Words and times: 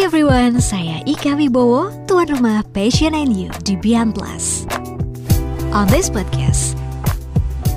Everyone, 0.00 0.64
saya 0.64 1.04
Ika 1.04 1.36
Wibowo, 1.36 1.92
tuan 2.08 2.24
rumah 2.32 2.64
Passion 2.72 3.12
and 3.12 3.36
You 3.36 3.52
di 3.68 3.76
Beyond 3.76 4.16
Plus. 4.16 4.64
On 5.76 5.84
this 5.92 6.08
podcast, 6.08 6.72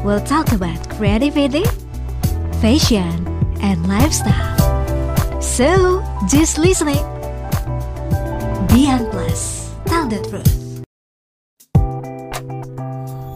we'll 0.07 0.23
talk 0.23 0.55
about 0.55 0.79
creativity, 0.95 1.67
fashion, 2.63 3.27
and 3.59 3.83
lifestyle. 3.91 4.55
So, 5.43 5.99
just 6.31 6.55
listening. 6.55 7.03
Beyond 8.71 9.11
Plus, 9.11 9.75
tell 9.83 10.07
the 10.07 10.23
truth. 10.23 10.62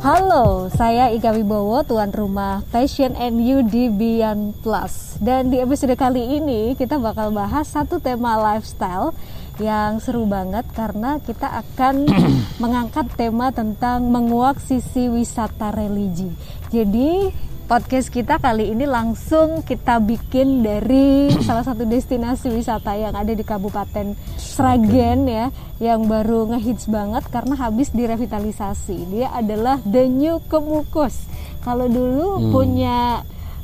Halo, 0.08 0.71
saya 0.71 1.12
Ika 1.12 1.36
Wibowo, 1.36 1.84
tuan 1.84 2.16
rumah 2.16 2.64
Fashion 2.71 3.12
and 3.20 3.44
You 3.44 3.60
di 3.60 3.92
Beyond 3.92 4.56
Plus. 4.64 5.20
Dan 5.20 5.52
di 5.52 5.60
episode 5.60 6.00
kali 6.00 6.39
ini 6.39 6.80
kita 6.80 6.96
bakal 6.96 7.36
bahas 7.36 7.68
satu 7.68 8.00
tema 8.00 8.39
lifestyle 8.39 9.12
yang 9.60 10.00
seru 10.00 10.24
banget 10.24 10.64
karena 10.71 11.20
kita 11.20 11.60
akan 11.60 12.07
mengangkat 12.64 13.12
tema 13.20 13.51
tentang 13.51 14.07
menguak 14.07 14.64
sisi 14.64 15.12
wisata 15.12 15.75
religi. 15.75 16.32
Jadi 16.71 17.28
podcast 17.68 18.07
kita 18.07 18.39
kali 18.39 18.71
ini 18.71 18.88
langsung 18.88 19.60
kita 19.60 20.00
bikin 20.00 20.64
dari 20.64 21.28
salah 21.48 21.68
satu 21.68 21.84
destinasi 21.84 22.48
wisata 22.48 22.96
yang 22.96 23.12
ada 23.12 23.36
di 23.36 23.43
Kabupaten 23.43 24.16
Sragen 24.40 25.28
ya, 25.28 25.52
yang 25.78 26.07
baru 26.07 26.48
ngehits 26.56 26.88
banget 26.88 27.28
karena 27.28 27.60
habis 27.60 27.92
direvitalisasi. 27.92 29.12
Dia 29.12 29.36
adalah 29.36 29.84
The 29.84 30.07
New 30.07 30.40
Kemukus. 30.48 31.28
Kalau 31.62 31.92
dulu 31.92 32.40
Hmm. 32.40 32.52
punya 32.56 32.98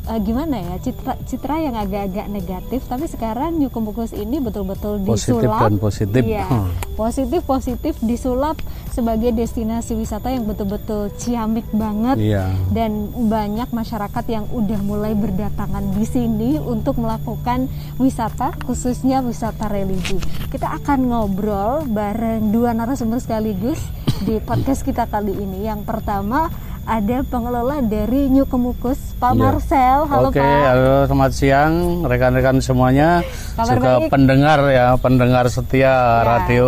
eh, 0.04 0.20
gimana 0.20 0.56
ya 0.58 0.76
citra 0.78 1.16
citra 1.24 1.56
yang 1.60 1.76
agak-agak 1.76 2.28
negatif, 2.28 2.84
tapi 2.86 3.06
sekarang 3.06 3.56
New 3.56 3.72
ini 4.14 4.38
betul-betul 4.38 5.00
Positif 5.02 5.40
disulap. 5.42 5.60
dan 5.62 5.74
positif. 5.78 6.24
Iya, 6.24 6.46
Hmm. 6.46 6.70
positif 6.94 7.42
positif 7.44 7.94
disulap 8.00 8.58
sebagai 8.90 9.32
destinasi 9.32 9.94
wisata 9.94 10.30
yang 10.30 10.44
betul-betul 10.44 11.10
ciamik 11.16 11.66
banget 11.72 12.20
Iya. 12.20 12.54
dan 12.70 12.92
banyak 13.10 13.68
masyarakat 13.68 14.24
yang 14.28 14.46
udah 14.50 14.80
mulai 14.80 15.14
berdatangan 15.14 15.82
di 15.92 16.06
sini 16.06 16.50
untuk 16.58 16.98
melakukan 16.98 17.66
wisata 17.98 18.54
khususnya 18.62 19.20
wisata 19.20 19.66
religi. 19.66 20.20
Kita 20.48 20.78
akan 20.78 21.10
ngobrol 21.10 21.88
bareng 21.88 22.52
dua 22.52 22.72
narasumber 22.72 23.18
sekaligus 23.18 23.82
di 24.22 24.38
podcast 24.40 24.84
kita 24.84 25.04
kali 25.06 25.34
ini. 25.34 25.66
Yang 25.66 25.84
pertama 25.84 26.48
ada 26.84 27.24
pengelola 27.24 27.80
dari 27.80 28.28
New 28.28 28.44
Kemukus, 28.44 29.16
Pak 29.16 29.32
Iya. 29.32 29.40
Marcel. 29.42 30.00
Halo 30.06 30.28
Oke, 30.28 30.38
Pak. 30.38 30.62
halo 30.68 30.94
selamat 31.06 31.32
siang 31.32 31.74
rekan-rekan 32.04 32.60
semuanya. 32.60 33.24
Kabar 33.54 33.74
Juga 33.74 33.92
baik? 33.98 34.10
pendengar 34.10 34.60
ya, 34.68 34.88
pendengar 34.98 35.46
setia 35.48 35.94
radio 36.22 36.68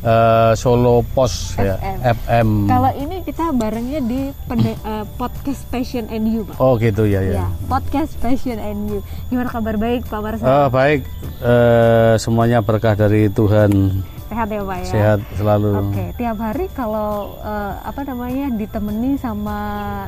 eh, 0.00 0.52
Solo 0.54 1.04
Pos 1.06 1.52
ya, 1.54 1.76
FM. 2.00 2.64
Kalau 2.64 2.88
ini 2.96 3.20
kita 3.20 3.52
barengnya 3.52 4.00
di 4.00 4.32
eh, 4.32 5.04
podcast 5.14 5.68
Passion 5.68 6.08
and 6.08 6.24
You, 6.26 6.48
Pak. 6.48 6.56
Oh 6.56 6.80
gitu 6.80 7.04
ya 7.04 7.20
Ya, 7.20 7.44
ya. 7.44 7.46
podcast 7.68 8.16
Passion 8.16 8.56
and 8.56 8.88
You. 8.88 8.98
Gimana 9.28 9.52
kabar 9.52 9.76
baik 9.76 10.08
Pak 10.08 10.16
Marcel? 10.18 10.48
Eh, 10.48 10.68
baik, 10.70 11.00
eh, 11.38 12.14
semuanya 12.16 12.64
berkah 12.64 12.96
dari 12.96 13.28
Tuhan. 13.28 14.00
Sehat 14.30 14.46
ya 14.46 14.62
Pak 14.62 14.76
ya? 14.78 14.86
Sehat 14.86 15.18
selalu. 15.34 15.68
Oke, 15.82 16.04
tiap 16.14 16.38
hari 16.38 16.70
kalau 16.70 17.10
eh, 17.36 17.74
apa 17.82 18.00
namanya 18.04 18.46
ditemani 18.48 19.18
sama 19.18 19.58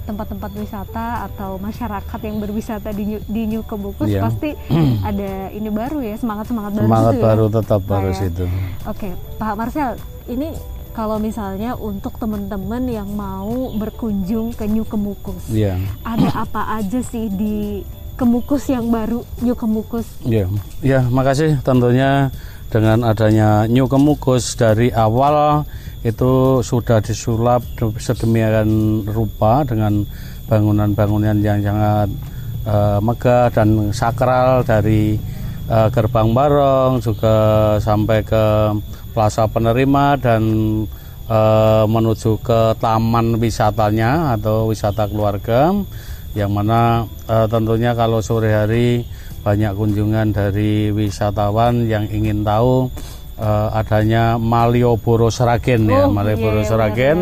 tempat-tempat 0.00 0.50
wisata 0.54 1.26
atau 1.26 1.58
masyarakat 1.58 2.20
yang 2.22 2.38
berwisata 2.38 2.94
di 2.94 3.02
New, 3.04 3.20
di 3.26 3.42
New 3.50 3.62
Kebukus 3.62 4.06
Iya. 4.06 4.22
pasti 4.22 4.54
ada 5.02 5.50
ini 5.50 5.66
baru 5.68 5.98
ya 6.00 6.14
semangat 6.14 6.46
semangat 6.46 6.70
baru. 6.72 6.86
Semangat 6.86 7.12
gitu 7.12 7.18
ya. 7.18 7.26
baru 7.26 7.44
tetap 7.50 7.80
Pak 7.82 7.90
baru 7.90 8.08
ya. 8.08 8.16
situ. 8.16 8.44
Oke, 8.86 9.08
Pak 9.36 9.52
Marcel, 9.52 9.90
ini 10.24 10.48
kalau 10.92 11.16
misalnya 11.16 11.74
untuk 11.74 12.14
teman-teman 12.14 12.84
yang 12.84 13.10
mau 13.10 13.74
berkunjung 13.74 14.54
ke 14.54 14.64
New 14.64 14.84
Kemukus, 14.84 15.50
Iya. 15.50 15.82
ada 16.06 16.46
apa 16.46 16.78
aja 16.78 17.02
sih 17.02 17.26
di 17.26 17.82
Kemukus 18.12 18.68
yang 18.68 18.86
baru 18.86 19.24
New 19.40 19.56
Kemukus? 19.56 20.06
Ya, 20.22 20.46
ya, 20.78 21.00
makasih 21.02 21.58
tentunya 21.60 22.30
dengan 22.72 23.04
adanya 23.04 23.68
New 23.68 23.84
Kemukus 23.84 24.56
dari 24.56 24.88
awal 24.88 25.60
itu 26.00 26.64
sudah 26.64 27.04
disulap 27.04 27.60
sedemikian 28.00 29.04
rupa 29.04 29.60
dengan 29.68 30.08
bangunan-bangunan 30.48 31.36
yang 31.44 31.60
sangat 31.60 32.08
eh, 32.64 32.98
megah 33.04 33.52
dan 33.52 33.92
sakral 33.92 34.64
dari 34.64 35.20
eh, 35.68 35.88
gerbang 35.92 36.32
Barong 36.32 37.04
juga 37.04 37.36
sampai 37.76 38.24
ke 38.24 38.44
Plaza 39.12 39.44
Penerima 39.46 40.16
dan 40.16 40.42
eh, 41.28 41.84
menuju 41.84 42.40
ke 42.40 42.72
taman 42.80 43.36
wisatanya 43.36 44.34
atau 44.40 44.72
wisata 44.72 45.04
keluarga 45.06 45.76
yang 46.32 46.50
mana 46.56 47.04
eh, 47.28 47.46
tentunya 47.52 47.92
kalau 47.92 48.24
sore 48.24 48.48
hari 48.48 49.04
banyak 49.42 49.74
kunjungan 49.74 50.30
dari 50.30 50.94
wisatawan 50.94 51.90
yang 51.90 52.06
ingin 52.08 52.46
tahu 52.46 52.86
eh, 53.36 53.68
adanya 53.74 54.38
Malioboro 54.38 55.28
Sragen 55.28 55.90
ya 55.90 56.06
Oh, 56.06 56.14
Malioboro 56.14 56.62
iya, 56.62 56.68
Sragen 56.70 57.18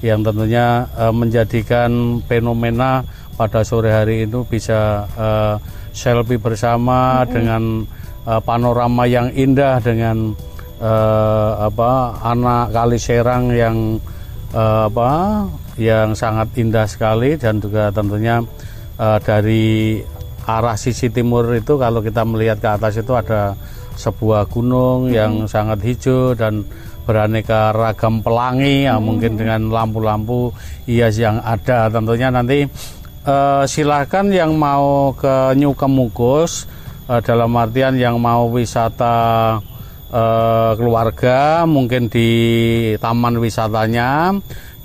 yang 0.00 0.24
tentunya 0.24 0.88
eh, 0.96 1.12
menjadikan 1.12 2.20
fenomena 2.24 3.04
pada 3.36 3.62
sore 3.62 3.92
hari 3.92 4.24
itu 4.26 4.42
bisa 4.48 5.04
eh, 5.14 5.54
selfie 5.92 6.40
bersama 6.40 7.22
dengan 7.28 7.84
eh, 8.24 8.40
panorama 8.42 9.04
yang 9.04 9.28
indah 9.36 9.76
dengan 9.84 10.32
eh, 10.80 11.52
apa 11.68 12.16
anak 12.24 12.72
kali 12.72 12.98
Serang 12.98 13.52
yang 13.52 14.00
eh, 14.56 14.82
apa 14.88 15.44
yang 15.78 16.10
sangat 16.16 16.50
indah 16.58 16.88
sekali 16.88 17.38
dan 17.38 17.60
juga 17.62 17.92
tentunya 17.92 18.42
eh, 18.98 19.18
dari 19.22 19.66
arah 20.48 20.80
sisi 20.80 21.12
timur 21.12 21.44
itu 21.52 21.76
kalau 21.76 22.00
kita 22.00 22.24
melihat 22.24 22.56
ke 22.56 22.68
atas 22.80 22.96
itu 22.96 23.12
ada 23.12 23.52
sebuah 24.00 24.48
gunung 24.48 25.12
yang 25.12 25.44
sangat 25.44 25.84
hijau 25.84 26.32
dan 26.32 26.64
beraneka 27.04 27.72
ragam 27.76 28.24
pelangi 28.24 28.88
ya 28.88 28.96
mungkin 28.96 29.36
dengan 29.36 29.68
lampu-lampu 29.68 30.52
hias 30.88 31.20
yang 31.20 31.40
ada. 31.44 31.92
Tentunya 31.92 32.32
nanti 32.32 32.64
eh, 33.28 33.64
silahkan 33.68 34.28
yang 34.32 34.56
mau 34.56 35.12
ke 35.12 35.52
New 35.56 35.76
Kemukus 35.76 36.64
eh, 37.12 37.20
dalam 37.20 37.52
artian 37.56 37.96
yang 38.00 38.16
mau 38.16 38.48
wisata 38.48 39.56
eh, 40.08 40.72
keluarga 40.76 41.68
mungkin 41.68 42.08
di 42.08 42.30
taman 42.96 43.36
wisatanya 43.36 44.32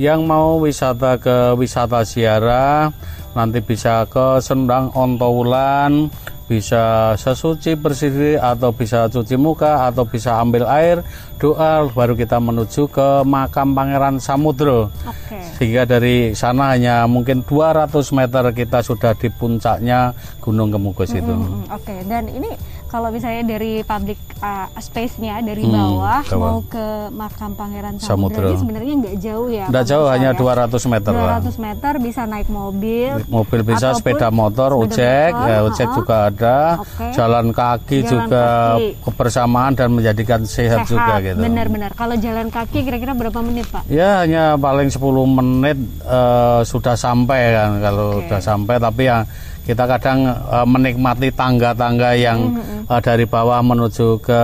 yang 0.02 0.26
mau 0.26 0.58
wisata 0.58 1.22
ke 1.22 1.54
wisata 1.54 2.02
ziarah 2.02 2.90
nanti 3.34 3.60
bisa 3.62 4.06
ke 4.10 4.40
Sendang 4.40 4.94
Ontowulan 4.94 6.10
bisa 6.44 7.16
sesuci 7.16 7.74
bersih 7.80 8.38
atau 8.38 8.76
bisa 8.76 9.08
cuci 9.08 9.40
muka 9.40 9.88
atau 9.90 10.04
bisa 10.04 10.38
ambil 10.38 10.68
air. 10.68 11.00
Doa 11.40 11.88
baru 11.92 12.16
kita 12.16 12.40
menuju 12.40 12.88
ke 12.92 13.24
makam 13.26 13.76
Pangeran 13.76 14.20
Samudro. 14.20 14.92
Oke. 15.08 15.40
sehingga 15.54 15.86
dari 15.86 16.34
sana 16.34 16.74
hanya 16.76 17.06
mungkin 17.06 17.46
200 17.46 17.94
meter 18.16 18.44
kita 18.52 18.82
sudah 18.82 19.14
di 19.16 19.30
puncaknya 19.32 20.12
Gunung 20.42 20.74
Kemukus 20.74 21.14
itu. 21.14 21.30
Mm, 21.30 21.70
Oke, 21.72 21.96
dan 22.10 22.26
ini 22.28 22.52
kalau 22.94 23.10
misalnya 23.10 23.42
dari 23.50 23.82
public 23.82 24.22
uh, 24.38 24.70
space-nya 24.78 25.42
dari 25.42 25.64
Hmm, 25.64 25.74
bawah 25.74 26.22
mau 26.36 26.62
ke 26.64 26.86
makam 27.10 27.52
Pangeran 27.54 27.98
Samudra 27.98 28.06
Samudra. 28.38 28.46
ini 28.46 28.58
sebenarnya 28.60 28.94
nggak 28.96 29.16
jauh 29.18 29.48
ya. 29.50 29.66
Pak 29.66 29.84
jauh 29.84 30.06
hanya 30.06 30.30
ya? 30.30 30.38
200 30.38 30.70
meter 30.86 31.12
lah 31.12 31.40
200 31.42 31.58
meter 31.58 31.94
bisa 31.98 32.22
naik 32.24 32.48
mobil. 32.48 33.12
mobil 33.28 33.60
bisa 33.64 33.88
sepeda 33.92 34.30
motor 34.30 34.78
ojek 34.78 35.34
ya, 35.34 35.58
ojek 35.64 35.88
ha-ha. 35.88 35.98
juga 35.98 36.16
ada 36.28 36.58
Oke. 36.78 37.06
jalan 37.12 37.46
kaki 37.50 37.98
Jalan 37.98 38.12
juga 38.12 38.46
kaki. 38.46 38.88
kebersamaan 39.02 39.72
dan 39.74 39.90
menjadikan 39.90 40.42
sehat, 40.44 40.86
juga 40.86 41.18
gitu 41.20 41.40
Benar-benar. 41.40 41.92
Kalau 41.94 42.14
jalan 42.16 42.48
kaki 42.48 42.84
kira-kira 42.84 43.14
berapa 43.14 43.40
menit, 43.40 43.66
Pak? 43.68 43.90
Ya 43.90 44.22
hanya 44.22 44.54
paling 44.56 44.88
10 44.88 45.02
menit 45.26 45.78
eh, 46.04 46.62
sudah 46.64 46.94
sampai 46.94 47.42
kan 47.52 47.72
kalau 47.80 48.08
Oke. 48.14 48.28
sudah 48.28 48.42
sampai 48.44 48.76
tapi 48.78 49.04
ya 49.04 49.26
kita 49.64 49.88
kadang 49.88 50.28
eh, 50.28 50.66
menikmati 50.68 51.32
tangga-tangga 51.32 52.20
yang 52.20 52.40
eh, 52.84 53.00
dari 53.00 53.24
bawah 53.24 53.64
menuju 53.64 54.20
ke 54.20 54.44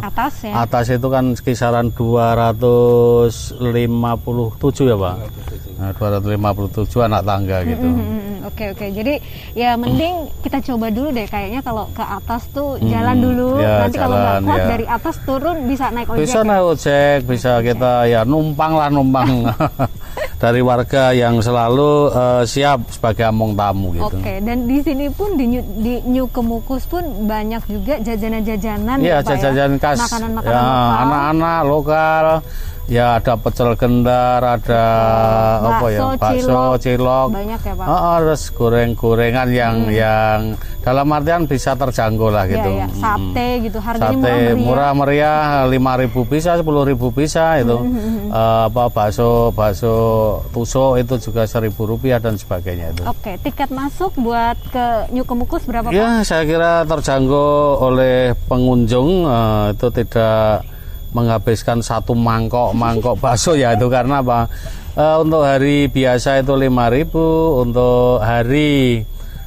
Atas 0.00 0.46
ya. 0.46 0.52
atas 0.62 0.86
itu 0.90 1.06
kan 1.10 1.34
kisaran 1.34 1.90
257 1.90 3.58
ya 4.86 4.96
Pak. 4.96 5.14
Nah, 5.80 5.90
257 5.96 7.08
anak 7.08 7.22
tangga 7.24 7.58
gitu. 7.64 7.88
Mm, 7.88 7.96
mm, 7.96 8.04
mm. 8.04 8.38
Oke 8.40 8.64
oke. 8.72 8.86
Jadi 8.92 9.14
ya 9.52 9.76
mending 9.76 10.28
kita 10.44 10.60
coba 10.60 10.92
dulu 10.92 11.08
deh. 11.10 11.24
Kayaknya 11.24 11.60
kalau 11.60 11.84
ke 11.92 12.04
atas 12.04 12.42
tuh 12.52 12.76
jalan 12.84 13.16
dulu. 13.16 13.60
ya, 13.60 13.84
Nanti 13.84 13.96
kalau 13.96 14.16
nggak 14.16 14.36
jalan, 14.36 14.44
kuat 14.48 14.60
ya. 14.60 14.68
dari 14.68 14.86
atas 14.88 15.16
turun 15.24 15.56
bisa 15.66 15.86
naik 15.90 16.08
ojek. 16.08 16.20
Bisa 16.20 16.38
naik 16.44 16.64
ojek, 16.64 17.18
bisa 17.24 17.52
kita 17.60 17.92
ya 18.06 18.20
numpang 18.24 18.72
lah 18.76 18.88
numpang 18.92 19.28
dari 20.40 20.64
warga 20.64 21.12
yang 21.12 21.38
selalu 21.38 21.90
eh, 22.10 22.42
siap 22.44 22.88
sebagai 22.88 23.28
among 23.28 23.52
tamu 23.52 23.92
gitu. 23.92 24.16
Oke, 24.16 24.40
dan 24.40 24.64
di 24.64 24.80
sini 24.80 25.06
pun 25.06 25.36
di 25.36 25.44
New, 25.46 25.62
di 25.78 26.00
New 26.02 26.26
Kemukus 26.26 26.88
pun 26.88 27.04
banyak 27.28 27.60
juga 27.68 28.00
jajanan-jajanan 28.00 28.96
Iya, 28.98 29.20
ya, 29.20 29.28
ya? 29.28 29.36
jajan 29.38 29.76
khas 29.76 30.00
makanan-makanan 30.00 30.48
ya, 30.50 30.64
lokal. 30.64 31.00
anak-anak 31.04 31.60
lokal. 31.62 32.26
Ya 32.90 33.22
ada 33.22 33.38
pecel 33.38 33.78
gendar, 33.78 34.42
ada 34.42 34.84
apa 35.62 35.86
ya, 35.94 36.10
Bakso, 36.10 36.18
bakso, 36.18 36.34
cilok. 36.34 36.74
cilok. 36.82 37.28
Banyak 37.30 37.60
ya, 37.62 37.74
Pak? 37.78 37.86
Oh, 37.86 37.94
oh, 37.94 38.16
terus 38.18 38.42
goreng-gorengan 38.50 39.48
yang 39.54 39.76
yang 39.86 40.38
dalam 40.82 41.06
artian 41.06 41.46
bisa 41.46 41.78
terjangkau 41.78 42.34
lah 42.34 42.50
Iya, 42.50 42.54
gitu. 42.58 42.70
iya. 42.74 42.86
Mm-mm. 42.90 42.98
Sate 42.98 43.48
gitu, 43.62 43.78
harganya 43.78 44.10
Sate 44.10 44.34
murah 44.58 44.58
murah 44.58 44.90
meriah 44.96 45.38
lima 45.70 45.92
ribu 45.94 46.26
bisa 46.26 46.58
sepuluh 46.58 46.82
ribu 46.82 47.14
bisa 47.14 47.62
itu 47.62 47.78
Eh, 48.26 48.62
apa 48.66 48.90
bakso 48.90 49.54
bakso 49.54 49.94
tusuk 50.54 50.98
itu 51.00 51.14
juga 51.18 51.42
seribu 51.44 51.86
rupiah 51.86 52.18
dan 52.22 52.34
sebagainya 52.38 52.94
itu. 52.94 53.02
Oke, 53.06 53.36
tiket 53.42 53.70
masuk 53.70 54.14
buat 54.18 54.56
ke 54.70 55.10
New 55.14 55.26
Kemukus 55.26 55.66
berapa 55.66 55.90
Pak? 55.90 55.94
Ya 55.94 56.22
saya 56.22 56.46
kira 56.46 56.86
terjangkau 56.86 57.82
oleh 57.82 58.32
pengunjung 58.46 59.26
eh, 59.26 59.64
itu 59.74 59.86
tidak 59.90 60.66
menghabiskan 61.10 61.82
satu 61.82 62.14
mangkok 62.14 62.70
mangkok 62.70 63.18
bakso 63.22 63.58
ya 63.58 63.74
itu 63.74 63.90
karena 63.90 64.22
apa? 64.22 64.46
Eh, 64.94 65.16
untuk 65.22 65.42
hari 65.46 65.86
biasa 65.86 66.42
itu 66.42 66.54
lima 66.58 66.90
ribu 66.90 67.58
untuk 67.62 68.18
hari 68.22 69.02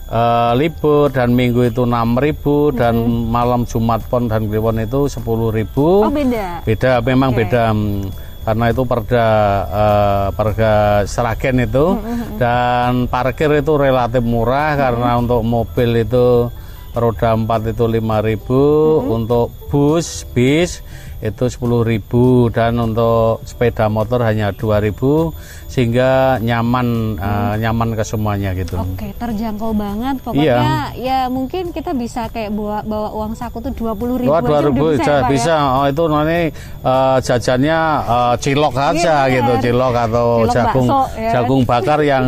eh, 0.08 0.52
libur 0.56 1.12
dan 1.12 1.36
minggu 1.36 1.68
itu 1.68 1.84
enam 1.84 2.16
ribu 2.16 2.72
dan 2.72 2.96
malam 3.28 3.68
Jumat 3.68 4.04
pon 4.08 4.32
dan 4.32 4.48
Kliwon 4.48 4.84
itu 4.84 5.12
sepuluh 5.12 5.52
ribu. 5.52 6.08
Oh, 6.08 6.14
beda. 6.14 6.64
Beda, 6.64 7.04
memang 7.04 7.36
Oke. 7.36 7.44
beda 7.44 7.64
mm, 7.76 8.23
karena 8.44 8.66
itu 8.76 8.84
perda 8.84 9.28
eh, 9.68 10.28
perda 10.36 10.74
Seragen 11.08 11.64
itu 11.64 11.96
dan 12.36 13.08
parkir 13.08 13.50
itu 13.56 13.74
relatif 13.80 14.24
murah 14.24 14.76
karena 14.76 15.20
untuk 15.20 15.42
mobil 15.48 16.04
itu 16.04 16.52
roda 16.94 17.34
4 17.34 17.74
itu 17.74 17.86
5000 17.90 19.16
untuk 19.18 19.50
bus 19.72 20.28
bis 20.36 20.86
itu 21.24 21.48
10.000 21.48 22.04
dan 22.52 22.76
untuk 22.76 23.40
sepeda 23.48 23.88
motor 23.88 24.20
hanya 24.22 24.52
2.000 24.52 25.32
sehingga 25.72 26.38
nyaman 26.38 27.18
eh, 27.18 27.54
nyaman 27.58 27.96
ke 27.96 28.04
semuanya 28.04 28.52
gitu. 28.54 28.78
Oke, 28.78 29.10
terjangkau 29.16 29.72
banget. 29.74 30.22
Pokoknya 30.22 30.44
Iya. 30.44 30.60
ya 30.94 31.20
mungkin 31.32 31.72
kita 31.72 31.96
bisa 31.96 32.28
kayak 32.28 32.54
bawa 32.54 32.84
bawa 32.84 33.10
uang 33.16 33.34
saku 33.34 33.58
tuh 33.58 33.74
dua 33.74 33.96
puluh 33.96 34.22
ribu 34.22 34.30
Dua 34.30 34.44
dua 34.44 34.60
aja 34.60 34.68
ribu 34.70 34.84
udah 34.86 34.94
bisa, 34.94 35.02
bisa, 35.02 35.10
ya, 35.10 35.24
Pak, 35.24 35.32
bisa. 35.34 35.56
ya? 35.56 35.74
Oh 35.74 35.86
itu 35.88 36.04
nanti 36.06 36.40
eh, 36.84 37.18
jajannya 37.24 37.80
eh, 38.06 38.34
cilok 38.38 38.76
aja 38.76 39.16
Iya, 39.24 39.34
gitu, 39.34 39.52
cilok 39.64 39.94
atau 39.98 40.28
Cilok 40.44 40.54
jagung 40.54 40.86
bakso, 40.86 41.02
ya. 41.18 41.32
jagung 41.34 41.62
bakar 41.66 42.00
yang 42.04 42.26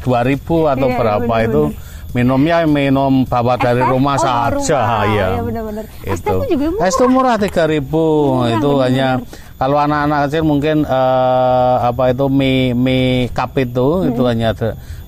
dua 0.00 0.20
ribu 0.22 0.56
atau 0.64 0.88
Iya, 0.88 0.96
berapa 0.96 1.26
benar, 1.26 1.46
itu 1.50 1.62
minumnya 2.14 2.62
minum 2.64 3.26
bawa 3.26 3.54
dari 3.54 3.78
Es 3.78 3.84
teh? 3.84 3.90
rumah 3.90 4.14
Oh, 4.14 4.22
saja 4.22 4.54
rumah. 4.54 5.02
ya. 5.10 5.28
Iya, 5.28 5.42
benar-benar. 5.42 5.84
Es 6.00 6.18
Itu. 6.18 6.24
teh 6.24 6.32
pun 6.32 6.46
juga 6.48 6.66
murah. 6.70 6.86
Es 6.86 6.94
teh 6.94 7.08
murah 7.08 7.36
tiga 7.36 7.64
ribu 7.66 8.06
Murah, 8.38 8.48
itu 8.48 8.70
benar-benar. 8.70 8.86
hanya 8.86 9.08
kalau 9.54 9.76
anak-anak 9.76 10.18
kecil 10.24 10.42
mungkin 10.42 10.76
eh, 10.82 11.74
apa 11.80 12.02
itu 12.08 12.24
mie 12.28 12.70
mie 12.72 13.04
cup 13.30 13.54
itu 13.56 13.88
itu 14.06 14.22
hanya 14.24 14.54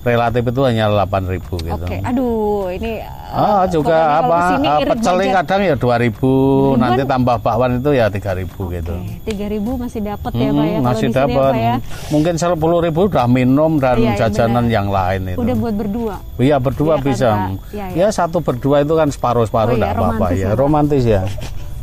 relatif 0.07 0.39
itu 0.41 0.61
hanya 0.63 0.87
delapan 0.87 1.27
ribu 1.27 1.59
gitu. 1.59 1.75
Oke, 1.77 1.99
aduh 1.99 2.71
ini 2.71 3.03
Ah, 3.27 3.61
eh, 3.61 3.63
juga 3.67 4.23
apa 4.23 4.31
ke 4.31 4.47
sini 4.49 4.67
eh, 4.71 4.77
pecel 4.87 5.15
kadang 5.35 5.61
ya 5.61 5.75
2000 5.75 6.79
nanti 6.79 7.01
tambah 7.03 7.35
bakwan 7.37 7.71
itu 7.75 7.91
ya 7.91 8.07
3000 8.07 8.47
gitu. 8.71 8.93
tiga 9.21 9.45
ribu 9.51 9.75
masih 9.75 9.99
dapat 9.99 10.31
ya 10.31 10.47
Mm, 10.47 10.55
pak 10.55 10.65
ya 10.65 10.79
masih 10.79 10.99
sini 11.03 11.11
ya, 11.11 11.19
dapat. 11.19 11.51
pak 11.51 11.59
ya 11.59 11.75
Mungkin 12.07 12.33
10.000 12.33 12.55
udah 13.03 13.25
minum 13.27 13.71
dan 13.77 13.95
Iya, 13.97 14.07
iya, 14.07 14.17
jajanan 14.17 14.63
benar. 14.63 14.73
yang 14.73 14.87
lain 14.87 15.21
itu. 15.27 15.39
udah 15.43 15.55
buat 15.57 15.75
berdua 15.75 16.15
Iya 16.39 16.55
berdua 16.57 16.93
kan, 16.95 17.03
bisa. 17.03 17.29
Iya, 17.69 17.85
iya. 17.91 17.99
Ya 17.99 18.07
satu 18.09 18.39
berdua 18.39 18.79
itu 18.79 18.93
kan 18.93 19.11
separuh-separuh 19.11 19.73
Oh, 19.73 19.77
iya, 19.77 19.83
enggak 19.83 19.99
apa-apa 19.99 20.27
ya. 20.31 20.39
ya. 20.39 20.49
Romantis 20.55 21.03
ya. 21.03 21.21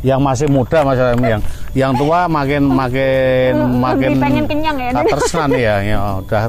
Yang 0.01 0.19
masih 0.21 0.47
muda 0.47 0.79
masalahnya 0.81 1.27
yang 1.29 1.41
yang 1.73 1.91
tua 1.93 2.25
makin 2.25 2.61
makin 2.65 3.53
makin 3.85 4.09
pengen 4.17 4.45
kenyang 4.45 4.77
ya, 4.77 4.89
tersenan 5.03 5.49
ya, 5.51 5.75
ya 5.93 5.97
udah 6.21 6.43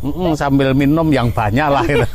mm, 0.00 0.32
sambil 0.34 0.72
minum 0.72 1.08
yang 1.08 1.28
banyak 1.28 1.68
lah 1.68 1.84
gitu. 1.84 2.06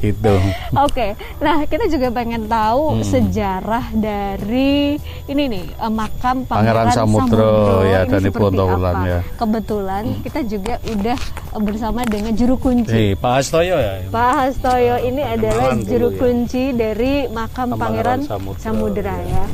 gitu. 0.04 0.34
Oke, 0.76 1.06
nah 1.38 1.64
kita 1.64 1.84
juga 1.86 2.08
pengen 2.10 2.46
tahu 2.46 2.82
Hmm. 2.94 3.02
sejarah 3.02 3.86
dari 3.92 5.00
ini 5.24 5.42
nih 5.48 5.64
eh, 5.72 5.88
makam 5.88 6.44
Pangeran 6.44 6.86
Pangeran 6.86 6.88
Samudro, 6.92 7.82
ya, 7.82 8.04
Pontokulan, 8.30 8.94
apa? 8.94 9.08
ya. 9.08 9.18
Kebetulan 9.34 10.04
kita 10.20 10.40
juga 10.44 10.74
udah 10.84 11.18
eh, 11.54 11.62
bersama 11.62 12.00
dengan 12.04 12.32
juru 12.34 12.54
kunci. 12.56 12.92
Nih, 12.92 13.10
Pak 13.16 13.32
Hastoyo 13.40 13.76
ya. 13.76 13.94
Pak 14.08 14.32
Hastoyo 14.36 14.96
ini 15.00 15.22
adalah 15.22 15.72
Kenalan 15.72 15.88
juru 15.88 16.08
ya. 16.10 16.18
kunci 16.18 16.64
dari 16.70 17.14
makam 17.28 17.74
Pangeran 17.74 18.20
Pangeran 18.20 18.20
Samudra, 18.24 18.60
Samudra, 18.60 19.16
ya. 19.22 19.32
ya. 19.32 19.44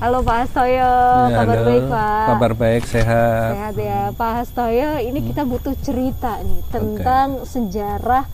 Halo 0.00 0.24
Pak 0.24 0.48
Hastoyo, 0.48 0.96
Ya, 1.28 1.44
kabar 1.44 1.56
halo. 1.60 1.68
baik 1.68 1.84
Pak. 1.92 2.24
Kabar 2.24 2.52
baik, 2.56 2.82
sehat. 2.88 3.50
Sehat 3.52 3.74
ya 3.76 4.00
Pak 4.16 4.32
Hastoyo. 4.32 4.90
Ini 4.96 5.18
kita 5.28 5.42
butuh 5.44 5.76
cerita 5.84 6.40
nih 6.40 6.60
tentang 6.72 7.44
sejarah 7.44 8.24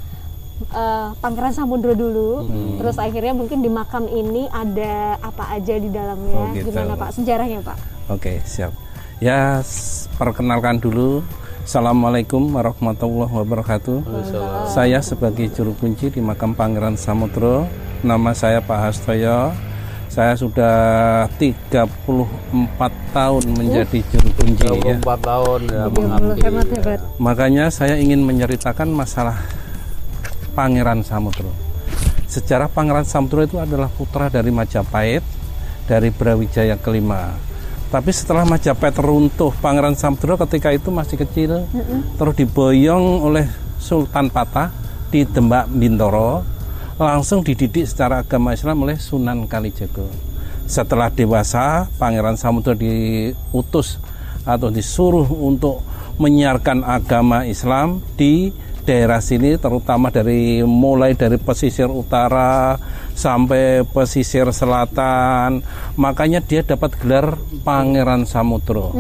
eh, 0.63 1.09
Pangeran 1.19 1.51
Samudro 1.51 1.99
dulu. 1.99 2.47
Hmm. 2.47 2.79
Terus 2.79 3.03
akhirnya 3.03 3.35
mungkin 3.35 3.67
di 3.67 3.71
makam 3.71 4.07
ini 4.07 4.47
ada 4.47 5.19
apa 5.19 5.59
aja 5.59 5.75
di 5.75 5.91
dalamnya? 5.91 6.39
Oh, 6.39 6.55
gitu. 6.55 6.71
Gimana 6.71 6.95
Pak 6.95 7.11
sejarahnya 7.19 7.59
Pak? 7.67 7.77
Oke, 8.15 8.39
siap. 8.47 8.71
Ya, 9.19 9.59
perkenalkan 10.23 10.79
dulu. 10.79 11.27
Assalamualaikum 11.67 12.47
warahmatullahi 12.55 13.43
wabarakatuh. 13.43 14.07
Saya 14.71 15.03
sebagai 15.03 15.51
juru 15.51 15.75
kunci 15.75 16.15
di 16.15 16.23
makam 16.23 16.55
Pangeran 16.55 16.95
Samudro. 16.95 17.67
Nama 18.07 18.31
saya 18.39 18.63
Pak 18.63 18.79
Hastoyo. 18.87 19.51
Saya 20.17 20.33
sudah 20.33 20.77
34 21.37 21.77
tahun 23.13 23.43
menjadi 23.53 24.01
juru 24.01 24.33
kunci 24.33 24.65
ya. 24.65 24.97
24 24.97 25.29
tahun 25.29 25.61
ya 25.69 25.85
hebat. 25.93 26.99
Makanya 27.21 27.69
saya 27.69 28.01
ingin 28.01 28.25
menceritakan 28.25 28.97
masalah 28.97 29.45
Pangeran 30.57 31.05
Samudro. 31.05 31.53
Sejarah 32.25 32.73
Pangeran 32.73 33.05
Samudro 33.05 33.45
itu 33.45 33.61
adalah 33.61 33.93
putra 33.93 34.33
dari 34.33 34.49
Majapahit 34.49 35.21
dari 35.85 36.09
Brawijaya 36.09 36.81
kelima. 36.81 37.37
Tapi 37.93 38.09
setelah 38.09 38.49
Majapahit 38.49 38.97
runtuh, 38.97 39.53
Pangeran 39.61 40.01
Samudro 40.01 40.41
ketika 40.49 40.73
itu 40.73 40.89
masih 40.89 41.21
kecil, 41.29 41.69
terus 42.17 42.35
diboyong 42.41 43.21
oleh 43.21 43.53
Sultan 43.77 44.33
Patah 44.33 44.73
di 45.13 45.29
Demak 45.29 45.69
Bintoro, 45.69 46.56
langsung 46.97 47.45
dididik 47.45 47.85
secara 47.85 48.25
agama 48.25 48.57
Islam 48.57 48.89
oleh 48.89 48.97
Sunan 48.97 49.45
Kalijaga. 49.45 50.09
Setelah 50.67 51.13
dewasa, 51.13 51.87
Pangeran 52.01 52.41
Samudro 52.41 52.75
diutus 52.75 54.01
atau 54.43 54.73
disuruh 54.73 55.29
untuk 55.29 55.85
menyiarkan 56.17 56.83
agama 56.83 57.45
Islam 57.45 58.01
di 58.17 58.51
daerah 58.87 59.19
sini 59.19 59.59
terutama 59.59 60.15
dari 60.15 60.63
mulai 60.63 61.19
dari 61.19 61.37
pesisir 61.43 61.91
utara 61.91 62.79
sampai 63.13 63.83
pesisir 63.85 64.49
selatan. 64.49 65.61
Makanya 65.99 66.41
dia 66.41 66.65
dapat 66.65 66.97
gelar 66.99 67.37
Pangeran 67.67 68.25
Samudro 68.25 68.95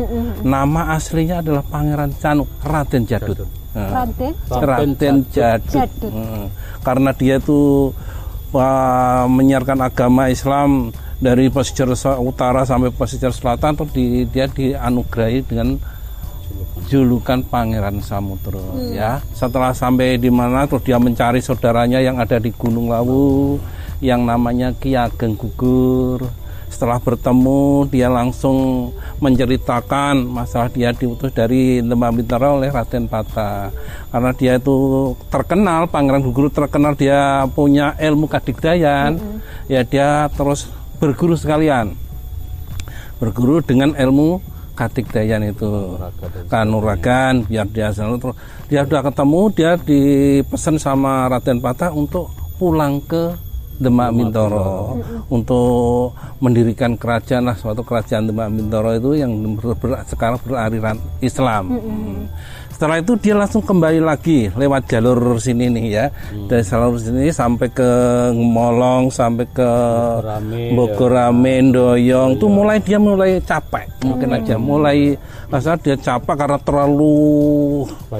nama 0.44 0.94
aslinya 0.94 1.40
adalah 1.40 1.64
Pangeran 1.64 2.12
Canuk 2.18 2.50
Raden 2.62 3.06
Jadut 3.08 3.65
Nah, 3.76 4.08
Raden 4.48 5.28
Jadut, 5.28 5.68
Jadut. 5.68 6.08
Hmm. 6.08 6.48
karena 6.80 7.12
dia 7.12 7.36
itu 7.36 7.92
wah, 8.48 9.28
menyiarkan 9.28 9.84
agama 9.84 10.32
Islam 10.32 10.88
dari 11.16 11.48
pesisir 11.48 11.84
utara 12.16 12.64
sampai 12.64 12.88
pesisir 12.88 13.28
selatan 13.30 13.76
terus 13.76 13.92
di- 13.92 14.24
dia 14.26 14.48
dianugerahi 14.48 15.44
dengan 15.44 15.76
julukan 16.86 17.42
Pangeran 17.42 18.00
Samudro 18.00 18.62
ya. 18.92 19.18
Setelah 19.32 19.74
sampai 19.74 20.16
di 20.16 20.30
mana 20.30 20.64
terus 20.64 20.80
dia 20.80 20.96
mencari 20.96 21.42
saudaranya 21.42 21.98
yang 21.98 22.16
ada 22.16 22.38
di 22.38 22.48
Gunung 22.48 22.88
Lawu 22.88 23.58
yang 23.98 24.22
namanya 24.22 24.72
Ki 24.72 24.92
Ageng 24.94 25.34
Gugur 25.34 26.24
setelah 26.76 27.00
bertemu 27.00 27.88
dia 27.88 28.12
langsung 28.12 28.92
menceritakan 29.24 30.28
masalah 30.28 30.68
dia 30.68 30.92
diutus 30.92 31.32
dari 31.32 31.80
Demak 31.80 32.20
Bintaro 32.20 32.60
oleh 32.60 32.68
Raden 32.68 33.08
Pata 33.08 33.72
karena 34.12 34.30
dia 34.36 34.60
itu 34.60 34.76
terkenal 35.32 35.88
Pangeran 35.88 36.20
Gugur 36.20 36.52
terkenal 36.52 36.92
dia 36.92 37.48
punya 37.56 37.96
ilmu 37.96 38.28
kadigdayan 38.28 39.16
ya 39.72 39.80
dia 39.88 40.28
terus 40.36 40.68
berguru 40.96 41.36
sekalian. 41.36 41.94
Berguru 43.16 43.64
dengan 43.64 43.96
ilmu 43.96 44.40
kadigdayan 44.76 45.44
itu. 45.48 45.96
Kanuragan 46.52 47.44
biar 47.48 47.68
dia 47.68 47.92
selalu 47.92 48.16
terus. 48.20 48.36
Dia 48.68 48.80
sudah 48.84 49.02
ketemu 49.04 49.40
dia 49.52 49.70
dipesan 49.80 50.76
sama 50.76 51.28
Raden 51.32 51.60
Patah 51.60 51.92
untuk 51.92 52.32
pulang 52.56 53.00
ke 53.04 53.36
Demak 53.76 54.10
Bintoro 54.12 54.96
untuk 55.28 56.16
mendirikan 56.40 56.96
kerajaan 56.96 57.44
lah 57.44 57.56
suatu 57.56 57.84
kerajaan 57.84 58.28
Demak 58.28 58.48
Bintoro 58.48 58.96
itu 58.96 59.20
yang 59.20 59.32
ber- 59.56 59.76
ber- 59.76 60.04
sekarang 60.08 60.40
beraliran 60.40 60.96
Islam. 61.20 61.64
Hmm. 61.76 62.22
Setelah 62.76 63.00
itu 63.00 63.16
dia 63.16 63.32
langsung 63.32 63.64
kembali 63.64 64.04
lagi 64.04 64.52
lewat 64.52 64.92
jalur 64.92 65.40
sini 65.40 65.72
nih 65.72 65.86
ya. 65.88 66.12
Dari 66.44 66.60
jalur 66.60 67.00
sini 67.00 67.32
sampai 67.32 67.72
ke 67.72 67.88
Molong, 68.36 69.08
sampai 69.08 69.48
ke 69.48 69.70
Rame, 70.20 70.76
Bogorame, 70.76 71.72
Doyong. 71.72 72.36
Tuh 72.36 72.52
mulai 72.52 72.76
dia 72.84 73.00
mulai 73.00 73.40
capek. 73.40 73.88
Mungkin 74.04 74.28
aja. 74.28 74.60
Mulai 74.60 75.16
rasa 75.48 75.80
dia 75.80 75.96
capek 75.96 76.36
karena 76.36 76.60
terlalu 76.60 77.16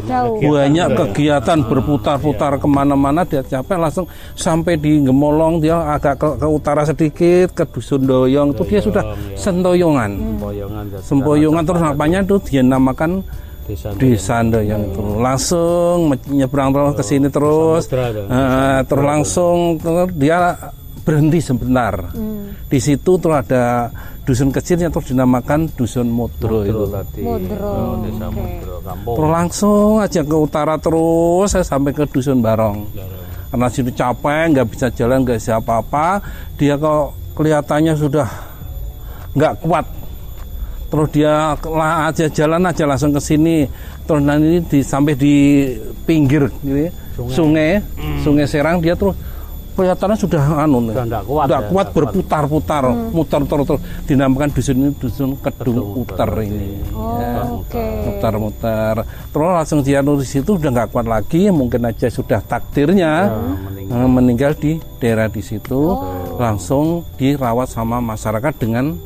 Jauh. 0.09 0.41
banyak 0.41 0.89
kegiatan 1.05 1.61
berputar-putar 1.61 2.57
ke 2.57 2.65
mana-mana 2.65 3.29
dia 3.29 3.45
capek. 3.45 3.77
Langsung 3.77 4.09
sampai 4.41 4.81
di 4.81 5.05
Gemolong 5.05 5.61
dia 5.61 5.85
agak 5.85 6.17
ke, 6.17 6.29
ke 6.41 6.49
utara 6.49 6.81
sedikit 6.89 7.53
ke 7.53 7.69
dusun 7.69 8.09
Doyong 8.09 8.57
itu 8.57 8.65
dia 8.65 8.81
sudah 8.81 9.05
sentoyongan. 9.37 10.41
Boyongan 10.41 10.97
dan 10.97 11.05
sempoyongan 11.05 11.61
terus 11.69 11.85
apanya 11.85 12.25
itu 12.25 12.41
dia 12.41 12.65
namakan 12.65 13.21
desa 13.67 13.89
desa 13.99 14.37
Doyong 14.47 14.83
itu 14.95 15.03
langsung 15.19 16.15
nyebrang 16.31 16.71
terus 16.71 16.95
ke 16.95 17.05
sini 17.05 17.29
terus 17.29 17.91
dong. 17.91 18.31
eh, 18.31 18.81
terus 18.87 19.05
langsung 19.05 19.57
terus 19.83 20.09
dia 20.15 20.55
berhenti 21.03 21.39
sebentar 21.39 22.15
di 22.67 22.79
situ 22.83 23.13
terus 23.19 23.37
ada 23.47 23.91
dusun 24.27 24.51
kecilnya 24.51 24.91
terus 24.91 25.07
dinamakan 25.11 25.71
dusun 25.79 26.11
Modro 26.11 26.67
itu 26.67 26.83
tadi 26.91 27.23
Modro. 27.23 27.67
Oh, 27.71 27.95
desa 28.03 28.27
Modro 28.27 28.75
kampung 28.83 29.15
Terus 29.19 29.31
langsung 29.31 29.91
aja 30.03 30.21
ke 30.23 30.37
utara 30.37 30.75
terus 30.79 31.47
saya 31.51 31.63
sampai 31.67 31.91
ke 31.95 32.07
dusun 32.07 32.39
Barong. 32.43 32.87
Karena 33.47 33.67
situ 33.71 33.91
capek, 33.95 34.53
nggak 34.53 34.67
bisa 34.67 34.87
jalan, 34.91 35.23
nggak 35.23 35.39
bisa 35.39 35.63
apa-apa. 35.63 36.19
Dia 36.59 36.75
kok 36.75 37.15
kelihatannya 37.39 37.95
sudah 37.95 38.27
nggak 39.35 39.55
kuat. 39.63 39.87
Terus 40.87 41.09
dia 41.11 41.55
lah 41.59 42.09
aja 42.11 42.27
jalan 42.31 42.63
aja 42.67 42.85
langsung 42.87 43.11
ke 43.11 43.21
sini. 43.21 43.67
Terus 44.07 44.23
nanti 44.23 44.63
di, 44.71 44.79
sampai 44.87 45.15
di 45.19 45.35
pinggir 46.07 46.47
gitu, 46.63 46.87
ya, 46.87 46.91
sungai, 47.27 47.83
sungai 48.23 48.47
Serang 48.47 48.79
dia 48.79 48.95
terus 48.95 49.19
kelihatannya 49.77 50.17
sudah 50.17 50.43
anu 50.65 50.89
Sudah 50.89 51.23
kuat 51.27 51.47
ya, 51.53 51.59
kuat 51.69 51.87
berputar-putar, 51.93 52.85
muter 53.13 53.41
terus 53.45 53.65
terus 53.69 53.83
dinamakan 54.09 54.49
dusun 54.55 54.77
ini 54.81 54.91
dusun 54.97 55.31
Kedung 55.37 56.07
Uter 56.07 56.31
ini. 56.41 56.81
Ya 56.97 57.37
Oh, 57.47 57.61
Oke. 57.61 57.85
muter-muter 58.09 59.05
terus 59.05 59.51
langsung 59.53 59.85
dia 59.85 60.01
nulis 60.01 60.33
itu 60.33 60.57
udah 60.57 60.71
nggak 60.73 60.89
kuat 60.89 61.07
lagi 61.07 61.53
mungkin 61.53 61.85
aja 61.85 62.09
sudah 62.09 62.41
takdirnya 62.41 63.29
eh, 63.77 64.09
meninggal. 64.09 64.57
di 64.57 64.81
daerah 64.97 65.29
di 65.29 65.45
situ. 65.45 65.93
Langsung 66.41 67.05
dirawat 67.21 67.69
sama 67.69 68.01
masyarakat 68.01 68.53
dengan 68.57 68.97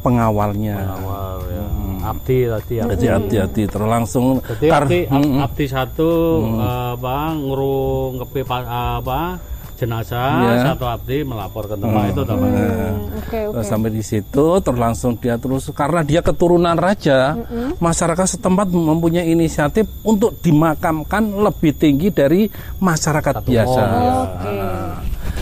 pengawalnya. 0.00 0.76
Awal 0.90 1.36
ya. 1.46 1.64
Abdi 2.00 2.36
tadi 2.48 2.72
ya. 2.74 2.84
Jadi 2.88 3.06
hati-hati 3.06 3.62
terus 3.66 3.84
langsung 3.86 4.40
Jadi 4.40 4.66
tar- 4.66 4.84
Abdi, 4.84 5.00
Ab-. 5.06 5.44
Abdi 5.46 5.64
satu 5.66 6.10
eh, 6.56 6.90
apa 6.96 7.16
ngurung 7.34 8.18
ngepi 8.18 8.40
pa- 8.42 8.68
apa 8.96 9.36
jenazah 9.76 10.32
Iya. 10.42 10.64
satu 10.70 10.84
Abdi 10.86 11.24
melapor 11.24 11.64
ke 11.64 11.74
tempat 11.74 12.02
itu 12.08 12.20
teman 12.22 12.48
Hmm, 12.50 13.16
Oke, 13.16 13.38
oke. 13.42 13.52
Terus 13.54 13.64
sampai 13.66 13.90
di 13.90 14.02
situ 14.02 14.46
terus 14.58 14.76
langsung 14.76 15.16
dia 15.16 15.36
terus 15.36 15.68
karena 15.70 16.00
dia 16.00 16.20
keturunan 16.20 16.72
raja 16.74 17.32
masyarakat 17.78 18.26
setempat 18.30 18.68
mempunyai 18.68 19.24
inisiatif 19.26 19.88
untuk 20.02 20.36
dimakamkan 20.36 21.32
lebih 21.32 21.72
tinggi 21.74 22.08
dari 22.08 22.48
masyarakat 22.76 23.40
biasa. 23.40 23.82
Oke. 24.22 24.52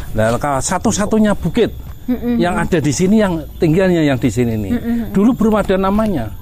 Nah, 0.08 0.34
kalau 0.36 0.58
satu-satunya 0.60 1.34
bukit 1.34 1.70
yang 2.36 2.54
ada 2.56 2.78
di 2.80 2.90
sini 2.90 3.20
yang 3.20 3.36
tinggalnya 3.56 4.02
yang 4.02 4.16
di 4.16 4.30
sini 4.30 4.54
nih. 4.56 4.72
Dulu 5.12 5.30
belum 5.36 5.54
ada 5.56 5.76
namanya. 5.76 6.32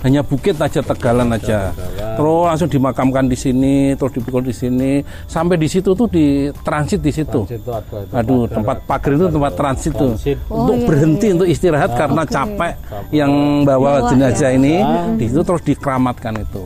Hanya 0.00 0.24
bukit 0.24 0.56
aja 0.56 0.80
Tegalan 0.80 1.28
aja. 1.28 1.76
Terus 2.16 2.40
langsung 2.48 2.72
dimakamkan 2.72 3.28
di 3.28 3.36
sini, 3.36 3.92
terus 3.96 4.16
dipikul 4.16 4.40
di 4.40 4.52
sini, 4.52 5.04
sampai 5.28 5.60
di 5.60 5.68
situ 5.68 5.92
tuh 5.92 6.08
di 6.08 6.48
transit 6.64 7.04
di 7.04 7.12
situ. 7.12 7.44
Situ 7.44 7.68
ada 7.68 8.00
itu 8.00 8.12
Aduh, 8.16 8.48
tempat 8.48 8.80
pagar 8.88 9.12
itu 9.12 9.28
tempat 9.28 9.52
transit 9.56 9.92
tuh. 9.92 10.16
Transit. 10.16 10.36
Untuk 10.48 10.76
berhenti 10.88 11.26
untuk 11.36 11.48
istirahat 11.48 11.92
karena 11.92 12.24
capek 12.24 12.72
yang 13.12 13.60
bawa 13.60 14.08
jenazah 14.08 14.56
ini. 14.56 14.80
Di 15.20 15.28
situ 15.28 15.44
terus 15.44 15.62
dikeramatkan 15.68 16.32
itu. 16.40 16.62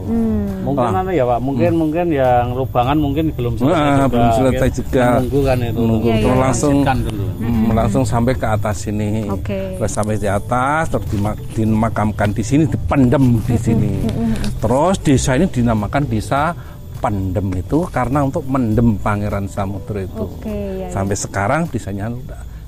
mungkin 0.63 0.95
anu 0.95 1.11
ya 1.11 1.27
Pak. 1.27 1.39
Mungkin 1.43 1.73
mungkin 1.75 2.07
yang 2.15 2.55
lubangan 2.55 2.97
mungkin 2.97 3.35
belum 3.35 3.59
selesai 3.59 3.75
Ah, 3.75 3.95
juga. 3.99 4.07
belum 4.15 4.29
selesai 4.31 4.69
juga. 4.79 5.07
menunggu 5.19 5.41
kan 5.43 5.59
itu. 5.59 5.79
Menunggu. 5.83 6.07
Iya, 6.09 6.19
terus 6.23 6.35
iya. 6.35 6.43
langsung 6.47 6.75
dulu 6.87 7.24
Hmm, 7.35 7.75
langsung 7.75 8.07
sampai 8.07 8.39
ke 8.39 8.47
atas 8.47 8.87
sini. 8.87 9.27
Oke. 9.27 9.75
Terus 9.77 9.91
sampai 9.91 10.17
di 10.17 10.31
atas 10.31 10.87
terus 10.87 11.07
dima- 11.11 11.39
dimakamkan 11.53 12.31
di 12.31 12.41
sini, 12.41 12.65
dipendem 12.65 13.43
di 13.43 13.57
sini. 13.59 13.93
Terus 14.59 14.97
desa 15.03 15.35
ini 15.35 15.51
dinamakan 15.51 16.05
desa 16.07 16.55
Pendem 16.95 17.53
itu 17.53 17.85
karena 17.93 18.25
untuk 18.25 18.49
mendem 18.49 18.97
Pangeran 18.97 19.45
Samudra 19.45 20.01
itu. 20.01 20.25
Oke, 20.25 20.49
ya, 20.49 20.89
ya. 20.89 20.89
Sampai 20.89 21.13
sekarang 21.13 21.69
desanya 21.69 22.09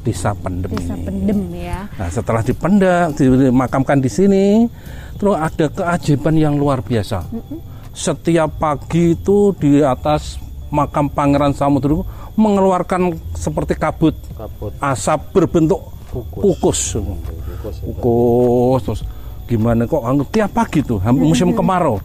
desa 0.05 0.37
Pendem 0.37 0.77
Desa 0.77 0.93
ini. 0.93 1.07
pendem 1.09 1.41
ya. 1.57 1.89
Nah, 1.97 2.09
setelah 2.13 2.45
dipendem, 2.45 3.17
dimakamkan 3.17 3.97
di 3.97 4.13
sini, 4.13 4.69
terus 5.17 5.41
ada 5.41 5.73
keajaiban 5.73 6.37
yang 6.37 6.55
luar 6.61 6.85
biasa. 6.85 7.25
Setiap 7.97 8.61
pagi 8.61 9.17
itu 9.17 9.57
di 9.57 9.81
atas 9.81 10.37
makam 10.69 11.09
Pangeran 11.09 11.57
Samudra 11.57 11.97
itu 11.97 12.05
mengeluarkan 12.37 13.17
seperti 13.33 13.75
kabut. 13.75 14.15
Kabut. 14.37 14.73
Asap 14.79 15.21
berbentuk 15.33 15.81
kukus. 16.13 16.97
kukus. 17.01 17.77
Kukus 17.83 18.81
terus 18.85 19.01
gimana 19.47 19.87
kok? 19.87 20.03
Anu, 20.03 20.27
tiap 20.29 20.51
pagi 20.53 20.83
tuh 20.83 20.99
hampir 21.01 21.23
musim 21.23 21.55
kemarau. 21.55 22.03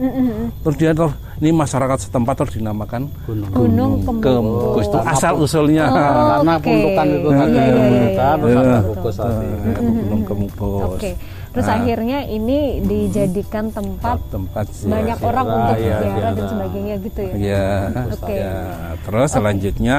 Terus 0.63 0.75
dia 0.77 0.91
terus 0.93 1.13
ini 1.41 1.49
masyarakat 1.49 1.97
setempat 2.07 2.33
terus 2.37 2.53
dinamakan 2.55 3.09
gunung. 3.25 3.49
Gunung. 3.51 3.91
Kemukus 4.21 4.85
itu 4.87 4.99
asal 5.03 5.33
usulnya. 5.41 5.89
karena 5.89 6.53
Oke. 6.57 6.63
pundukan 6.69 7.07
itu 7.09 7.29
tadi 7.33 7.57
iya, 7.57 7.65
ada 7.65 7.81
iya, 7.81 8.29
terus 8.37 8.55
ada 8.55 8.79
kukus 8.85 9.15
tadi. 9.17 9.47
Gunung 9.81 10.21
Kemukus. 10.23 11.01
Terus 11.51 11.67
akhirnya 11.67 12.23
ini 12.31 12.79
dijadikan 12.79 13.67
tempat 13.75 14.23
Tempat 14.31 14.71
banyak 14.87 15.17
ziarah. 15.19 15.29
orang 15.35 15.45
untuk 15.51 15.75
iya, 15.83 15.97
ziarah 15.99 16.15
dan 16.15 16.31
ziarah. 16.31 16.49
sebagainya 16.55 16.95
gitu 17.03 17.19
ya. 17.19 17.33
Ya, 17.35 17.69
Oke. 18.07 18.35
ya. 18.39 18.55
Terus 19.03 19.29
selanjutnya 19.35 19.97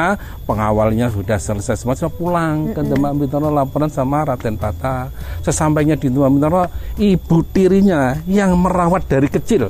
pengawalnya 0.49 1.07
sudah 1.13 1.37
selesai 1.37 1.77
semua 1.77 1.93
sudah 1.93 2.09
pulang 2.09 2.73
ke 2.73 2.81
Demak 2.81 3.13
Bintaro 3.21 3.53
laporan 3.53 3.93
sama 3.93 4.25
Raden 4.25 4.57
Tata. 4.57 5.13
Sesampainya 5.45 5.93
di 6.01 6.09
Demak 6.09 6.33
Bintaro, 6.33 6.63
ibu 6.97 7.37
tirinya 7.53 8.17
yang 8.25 8.57
merawat 8.57 9.05
dari 9.05 9.29
kecil 9.29 9.69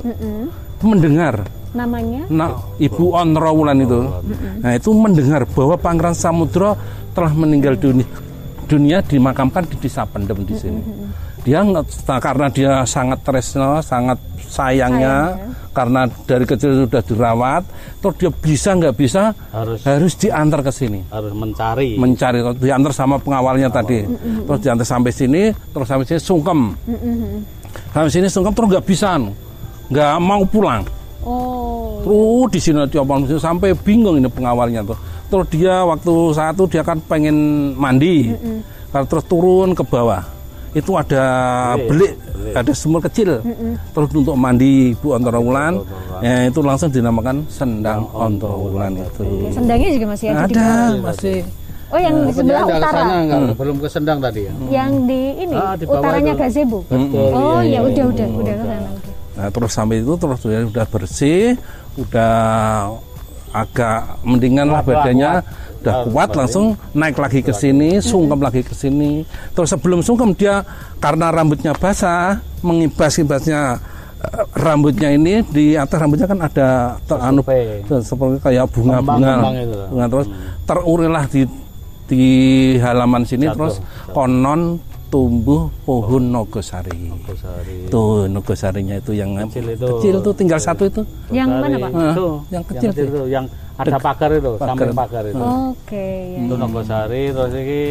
mendengar 0.79 1.43
Namanya? 1.73 2.29
Nah, 2.29 2.53
Ibu 2.77 3.17
Onrawulan 3.17 3.81
itu, 3.81 4.05
nah 4.61 4.77
itu 4.77 4.93
mendengar 4.93 5.41
bahwa 5.57 5.73
Pangeran 5.73 6.13
Samudra 6.13 6.77
telah 7.17 7.33
meninggal 7.33 7.73
dunia, 7.73 8.05
dunia 8.69 9.01
dimakamkan 9.01 9.65
di 9.65 9.81
desa 9.81 10.05
Pendem 10.05 10.45
di 10.45 10.53
sini. 10.53 10.81
Dia 11.43 11.59
nah, 11.59 12.19
karena 12.23 12.47
dia 12.47 12.87
sangat 12.87 13.19
tresno, 13.19 13.83
sangat 13.83 14.15
sayangnya, 14.47 15.35
karena 15.75 16.07
dari 16.23 16.47
kecil 16.47 16.87
sudah 16.87 17.03
dirawat, 17.03 17.67
terus 17.99 18.15
dia 18.15 18.31
bisa 18.31 18.69
nggak 18.77 18.95
bisa 18.95 19.35
harus 19.51 19.83
harus 19.83 20.13
diantar 20.15 20.63
ke 20.63 20.71
sini. 20.71 21.03
harus 21.11 21.33
mencari. 21.35 21.99
Mencari 21.99 22.39
diantar 22.61 22.95
sama 22.95 23.19
pengawalnya 23.19 23.67
tadi. 23.67 24.07
Terus 24.47 24.59
diantar 24.63 24.87
sampai 24.87 25.11
sini 25.11 25.51
terus 25.51 25.87
sampai 25.89 26.05
sini 26.07 26.21
sungkem. 26.21 26.59
Sampai 27.91 28.11
sini 28.13 28.27
sungkem 28.31 28.53
terus 28.55 28.67
nggak 28.71 28.85
bisa 28.87 29.07
anu. 29.19 29.35
nggak 29.91 30.15
mau 30.23 30.41
pulang. 30.47 30.81
Oh. 31.27 31.99
Terus 32.07 32.47
di 32.55 32.59
sini 32.59 32.87
tiap 32.87 33.03
malam 33.03 33.27
sampai 33.27 33.75
bingung 33.83 34.15
ini 34.15 34.31
pengawalnya 34.31 34.79
tuh. 34.83 34.97
Terus 35.27 35.47
dia 35.51 35.83
waktu 35.83 36.13
satu 36.31 36.63
dia 36.71 36.85
kan 36.85 37.01
pengen 37.03 37.35
mandi, 37.75 38.31
Kalau 38.93 39.05
terus 39.09 39.25
turun 39.25 39.73
ke 39.73 39.81
bawah. 39.81 40.32
Itu 40.73 40.91
ada 40.93 41.23
belik, 41.77 42.17
ada 42.51 42.71
sumur 42.73 42.97
kecil. 42.99 43.39
Terus 43.93 44.09
untuk 44.11 44.33
mandi 44.33 44.97
Bu 44.97 45.13
Ontorawulan, 45.13 45.77
ya 46.19 46.45
itu 46.45 46.59
langsung 46.59 46.89
dinamakan 46.89 47.45
Sendang 47.47 48.09
Ontorawulan 48.09 48.97
itu. 48.97 49.23
Sendangnya 49.49 49.89
juga 49.91 50.05
masih 50.11 50.27
ada, 50.27 50.45
di 50.45 50.53
Ada 50.53 50.69
masih. 50.99 51.37
Oh, 51.93 52.01
yang 52.01 52.25
di 52.25 52.33
sebelah 52.33 52.65
utara. 52.65 52.89
sana 52.89 53.15
enggak 53.21 53.53
belum 53.53 53.77
ke 53.77 53.85
Sendang 53.85 54.17
tadi 54.17 54.49
ya 54.49 54.53
Yang 54.65 54.91
di 55.05 55.21
ini 55.39 55.53
Ah, 55.53 55.77
di 55.77 55.85
utaranya 55.85 56.33
itu. 56.33 56.41
gazebo. 56.41 56.79
betul 56.89 57.29
Oh, 57.29 57.61
iya, 57.61 57.77
ya 57.77 57.79
udah 57.85 58.05
udah 58.09 58.27
udah 58.33 58.55
ke 58.57 58.65
sana. 58.65 58.89
udah. 58.89 59.13
Nah, 59.33 59.47
terus 59.49 59.71
sampai 59.71 59.95
itu 60.01 60.13
terus 60.17 60.39
dia 60.41 60.59
udah 60.65 60.85
bersih, 60.89 61.43
udah 61.95 62.33
agak 63.53 64.01
mendingan 64.25 64.67
lah 64.67 64.81
badannya. 64.81 65.31
Udah 65.83 65.93
Ah, 65.93 66.03
kuat 66.07 66.29
langsung 66.33 66.65
naik 66.95 67.19
lagi 67.19 67.43
ke 67.43 67.51
sini, 67.51 67.99
sungkem 67.99 68.39
lagi 68.39 68.63
ke 68.63 68.71
sini. 68.71 69.27
Terus 69.51 69.67
sebelum 69.69 69.99
sungkem 69.99 70.31
dia 70.31 70.63
karena 70.97 71.27
rambutnya 71.27 71.75
basah, 71.75 72.39
mengibas-ibasnya 72.63 73.77
eh, 74.23 74.45
rambutnya 74.55 75.11
ini 75.11 75.43
di 75.43 75.75
atas 75.75 75.99
rambutnya 75.99 76.23
kan 76.23 76.39
ada 76.39 76.69
ter, 77.03 77.17
anu 77.19 77.43
Tersupe. 77.43 77.83
ter- 77.83 78.05
seperti 78.07 78.35
kayak 78.39 78.65
bunga-bunga, 78.71 79.33
bunga 79.91 80.05
terus 80.07 80.27
terurilah 80.63 81.25
di 81.27 81.41
di 82.03 82.25
halaman 82.79 83.23
sini 83.23 83.47
Jatuh, 83.47 83.55
terus 83.55 83.75
konon 84.11 84.79
tumbuh 85.13 85.69
pohon 85.85 86.23
nogosari. 86.25 87.05
Nogosari. 87.05 87.85
Tuh 87.87 88.25
nogosarinya 88.25 88.97
itu 88.97 89.13
yang 89.13 89.37
Kecil 89.45 89.77
itu. 89.77 89.85
kecil 89.93 90.15
tuh 90.19 90.33
tinggal 90.33 90.57
satu 90.57 90.83
itu. 90.83 91.01
Yang 91.29 91.49
mana, 91.53 91.75
Pak? 91.77 91.89
Nogosari 91.91 92.09
Itu, 92.09 92.27
yang 92.49 92.63
kecil 92.65 92.89
tuh. 92.91 93.05
itu, 93.05 93.21
yang 93.29 93.45
ada 93.75 93.97
pagar 93.97 94.29
itu, 94.31 94.51
Pagar. 94.55 94.67
samping 94.67 94.91
pagar 94.91 95.23
itu. 95.23 95.43
Oke, 95.69 96.09
ya. 96.33 96.39
Itu 96.41 96.53
Nogosari 96.57 97.23
terus 97.29 97.53
iki 97.53 97.83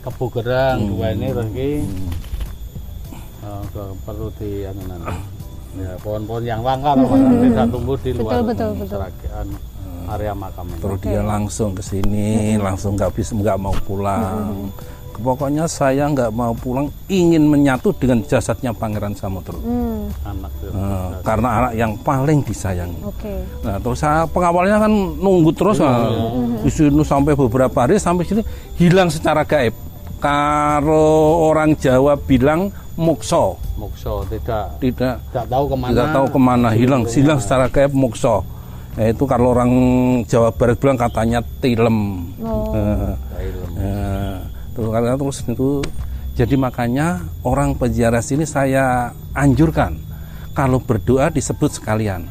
Kebu 0.00 0.26
Gerang 0.30 0.76
Hmm. 0.78 0.90
dua 0.90 1.06
ini 1.10 1.26
terus 1.30 1.48
iki 1.50 1.70
eh, 3.40 3.62
ke- 3.66 3.94
perlu 4.02 4.28
di 4.36 4.50
anu. 4.62 4.80
Ya, 5.72 5.94
pohon-pohon 5.96 6.42
yang 6.42 6.60
langka 6.60 6.92
lah, 6.92 7.06
tidak 7.06 7.66
tumbuh 7.70 7.94
di 7.96 8.10
luar 8.10 8.32
Hmm. 8.34 8.42
Betul, 8.42 8.44
betul, 8.44 8.70
betul. 8.76 8.98
seragaan 8.98 9.46
area 10.10 10.34
makam 10.34 10.66
itu. 10.66 10.82
Terus 10.82 10.98
dia 11.00 11.22
langsung 11.22 11.70
ke 11.70 11.80
sini, 11.80 12.28
langsung 12.58 12.98
nggak 12.98 13.14
bisa 13.14 13.32
nggak 13.32 13.56
mau 13.56 13.72
pulang. 13.80 14.66
Pokoknya 15.20 15.68
saya 15.68 16.08
nggak 16.08 16.32
mau 16.32 16.56
pulang, 16.56 16.88
ingin 17.06 17.44
menyatu 17.44 17.92
dengan 17.94 18.24
jasadnya 18.24 18.72
Pangeran 18.72 19.12
Samudro. 19.12 19.60
Hmm, 19.60 20.08
Anak. 20.24 20.50
Eh, 20.64 21.10
karena 21.20 21.48
anak 21.60 21.72
yang 21.76 21.92
paling 22.00 22.40
disayangi. 22.40 23.00
oke. 23.04 23.34
Nah, 23.62 23.76
terus 23.76 24.00
saya 24.00 24.24
pengawalnya 24.24 24.80
kan 24.80 24.92
nunggu 25.20 25.52
terus 25.52 25.78
nah, 25.78 26.08
di 26.64 26.70
sini 26.72 27.04
sampai 27.04 27.36
beberapa 27.36 27.84
hari 27.84 28.00
sampai 28.00 28.24
sini 28.24 28.42
hilang 28.80 29.12
secara 29.12 29.44
gaib. 29.44 29.76
Kalau 30.20 31.48
orang 31.48 31.76
Jawa 31.80 32.16
bilang 32.16 32.68
mukso, 33.00 33.56
Mokso 33.80 34.28
tidak 34.28 34.76
tidak 34.76 35.16
tidak 35.32 35.46
tahu 35.48 35.64
ke 35.72 35.76
mana. 35.80 35.90
tidak 35.96 36.08
tahu 36.12 36.26
ke 36.28 36.40
mana 36.40 36.68
hilang, 36.76 37.02
hilang 37.08 37.40
secara 37.40 37.66
gaib 37.72 37.92
mukso. 37.96 38.44
Eh, 39.00 39.16
itu 39.16 39.24
kalau 39.24 39.56
orang 39.56 39.72
Jawa 40.28 40.52
Barat 40.52 40.76
bilang 40.76 40.98
katanya 41.00 41.40
tilem. 41.64 42.26
Oh. 42.44 42.76
Eh, 42.76 43.12
eh, 43.80 44.36
terus 44.72 44.90
karena 44.90 45.14
terus 45.18 45.38
itu 45.44 45.82
jadi 46.38 46.54
makanya 46.56 47.26
orang 47.42 47.74
peziarah 47.74 48.22
sini 48.22 48.46
saya 48.46 49.10
anjurkan 49.34 49.98
kalau 50.54 50.78
berdoa 50.78 51.28
disebut 51.28 51.74
sekalian 51.78 52.26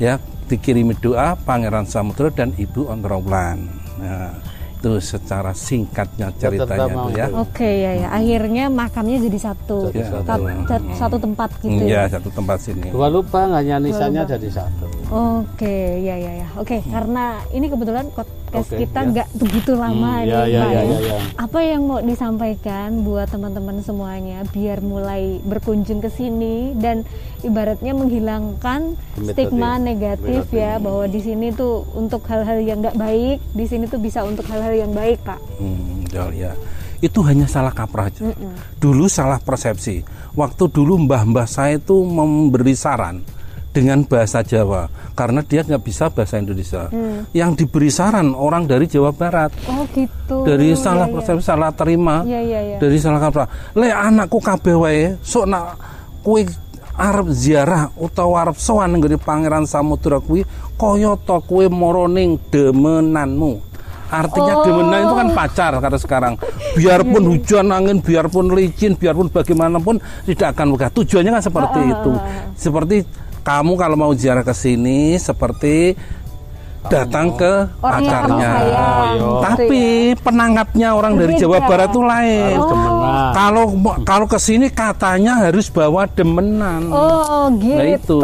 ya 0.00 0.16
dikirimi 0.50 0.98
doa 0.98 1.38
Pangeran 1.38 1.86
Samudra 1.86 2.26
dan 2.34 2.50
Ibu 2.58 2.90
Ontrowulan. 2.90 3.70
Nah, 4.02 4.34
itu 4.80 4.96
secara 4.98 5.52
singkatnya 5.54 6.32
ceritanya 6.34 6.90
itu 6.90 7.10
ya. 7.14 7.26
Oke 7.36 7.68
ya 7.68 7.92
ya. 7.94 8.08
Akhirnya 8.10 8.66
makamnya 8.66 9.22
jadi 9.22 9.38
satu, 9.52 9.92
Jadi 9.94 10.02
satu. 10.08 10.24
Tat- 10.26 10.64
tat- 10.66 10.90
satu 10.98 11.16
tempat 11.22 11.50
gitu 11.62 11.84
Iya, 11.86 12.08
ya. 12.10 12.16
satu 12.18 12.32
tempat 12.34 12.58
sini. 12.58 12.88
Dua 12.90 13.06
lubang 13.06 13.54
hanya 13.54 13.78
nisannya 13.78 14.26
jadi 14.26 14.48
satu. 14.50 14.88
Oke, 15.12 16.00
ya 16.02 16.16
ya 16.18 16.32
ya. 16.42 16.48
Oke, 16.58 16.82
karena 16.82 17.38
ini 17.54 17.70
kebetulan 17.70 18.08
podcast 18.50 18.68
Oke, 18.68 18.82
kita 18.82 19.00
ya. 19.00 19.08
nggak 19.08 19.28
begitu 19.32 19.72
lama 19.72 20.10
Hmm, 20.10 20.20
nih, 20.20 20.26
ya, 20.26 20.40
ya, 20.44 20.60
Pak, 20.60 20.70
ya, 20.70 20.74
ya. 20.74 20.82
ya, 20.82 20.98
ya. 21.00 21.18
Apa 21.38 21.58
yang 21.62 21.80
mau 21.86 22.00
disampaikan 22.00 22.88
buat 23.00 23.26
teman-teman 23.26 23.76
semuanya 23.80 24.42
biar 24.44 24.78
mulai 24.80 25.38
berkunjung 25.40 25.98
ke 25.98 26.10
sini 26.10 26.74
dan 26.74 27.06
ibaratnya 27.40 27.94
menghilangkan 27.94 28.98
stigma 29.16 29.78
negatif 29.78 30.50
ya 30.50 30.76
bahwa 30.76 31.06
di 31.06 31.20
sini 31.20 31.50
tuh 31.50 31.86
untuk 31.94 32.26
hal-hal 32.26 32.58
yang 32.58 32.82
nggak 32.82 32.94
baik, 32.94 33.38
di 33.50 33.64
sini 33.64 33.86
tuh 33.86 33.96
bisa 33.96 34.20
untuk 34.22 34.44
hal-hal 34.46 34.74
yang 34.76 34.90
baik, 34.90 35.22
Pak. 35.22 35.40
Hmm, 35.56 36.04
ya, 36.06 36.26
ya. 36.30 36.52
Itu 37.00 37.24
hanya 37.24 37.48
salah 37.48 37.72
kaprah 37.72 38.12
aja. 38.12 38.28
Dulu 38.76 39.08
salah 39.08 39.40
persepsi. 39.40 40.04
Waktu 40.36 40.68
dulu 40.68 41.00
mbah-mbah 41.00 41.48
saya 41.48 41.80
itu 41.80 41.96
memberi 41.96 42.76
saran 42.76 43.24
dengan 43.70 44.02
bahasa 44.02 44.42
Jawa 44.42 44.90
karena 45.14 45.46
dia 45.46 45.62
nggak 45.62 45.82
bisa 45.82 46.10
bahasa 46.10 46.42
Indonesia. 46.42 46.90
Yang 47.30 47.64
diberi 47.64 47.90
saran 47.90 48.34
orang 48.34 48.66
dari 48.66 48.90
Jawa 48.90 49.14
Barat. 49.14 49.54
Oh 49.70 49.86
gitu. 49.94 50.42
Dari 50.42 50.74
Ya, 50.74 50.78
salah 50.78 51.06
ya. 51.06 51.14
persepsi, 51.14 51.44
salah 51.46 51.70
terima. 51.70 52.26
Iya 52.26 52.40
iya 52.42 52.60
iya. 52.66 52.76
Dari 52.82 52.98
salah 52.98 53.22
kaprah. 53.22 53.48
Le 53.78 53.90
anakku 53.90 54.42
kabeh 54.42 54.74
wae 54.74 55.02
sok 55.22 55.46
nak 55.46 55.78
kuwi 56.26 56.50
arep 56.98 57.30
ziarah 57.30 57.88
utawa 57.96 58.44
arep 58.44 58.58
sowan 58.58 58.92
nggone 58.92 59.16
Pangeran 59.16 59.64
Samudra 59.64 60.18
kuwi 60.18 60.42
kaya 60.74 61.14
ta 61.22 61.38
kuwi 61.38 61.70
mara 61.70 62.10
ning 62.10 62.36
demenanmu. 62.50 63.70
Artinya 64.10 64.54
Oh. 64.58 64.62
demenan 64.66 65.06
itu 65.06 65.14
kan 65.14 65.28
pacar 65.30 65.72
kata 65.78 65.94
sekarang. 65.94 66.34
Biarpun 66.74 67.30
hujan 67.30 67.70
angin, 67.70 68.02
biarpun 68.02 68.50
licin, 68.50 68.98
biarpun 68.98 69.30
bagaimanapun 69.30 70.02
tidak 70.26 70.58
akan 70.58 70.74
megah. 70.74 70.90
Tujuannya 70.90 71.38
kan 71.38 71.44
seperti 71.46 71.80
itu. 71.86 72.12
Seperti 72.58 73.06
kamu 73.40 73.72
kalau 73.76 73.96
mau 73.96 74.12
ziarah 74.12 74.44
ke 74.44 74.52
sini 74.52 75.16
seperti 75.16 75.96
datang 76.88 77.36
ke 77.36 77.68
Orang 77.84 78.00
pacarnya. 78.08 78.52
Oh, 78.56 78.64
iya. 78.64 78.88
gitu 79.12 79.28
Tapi 79.44 79.82
penangkapnya 80.16 80.88
orang 80.96 81.12
dari. 81.20 81.36
Jawa 81.36 81.58
Barat 81.60 81.92
itu 81.92 82.00
lain. 82.00 82.56
Demenan. 82.56 83.32
Kalau 83.36 83.64
kalau 84.08 84.26
ke 84.30 84.38
sini 84.40 84.66
katanya 84.72 85.44
harus 85.44 85.68
bawa 85.68 86.08
demenan. 86.08 86.88
Oh 86.88 87.52
gitu. 87.60 87.76
Nah, 87.76 87.84
itu. 87.84 88.18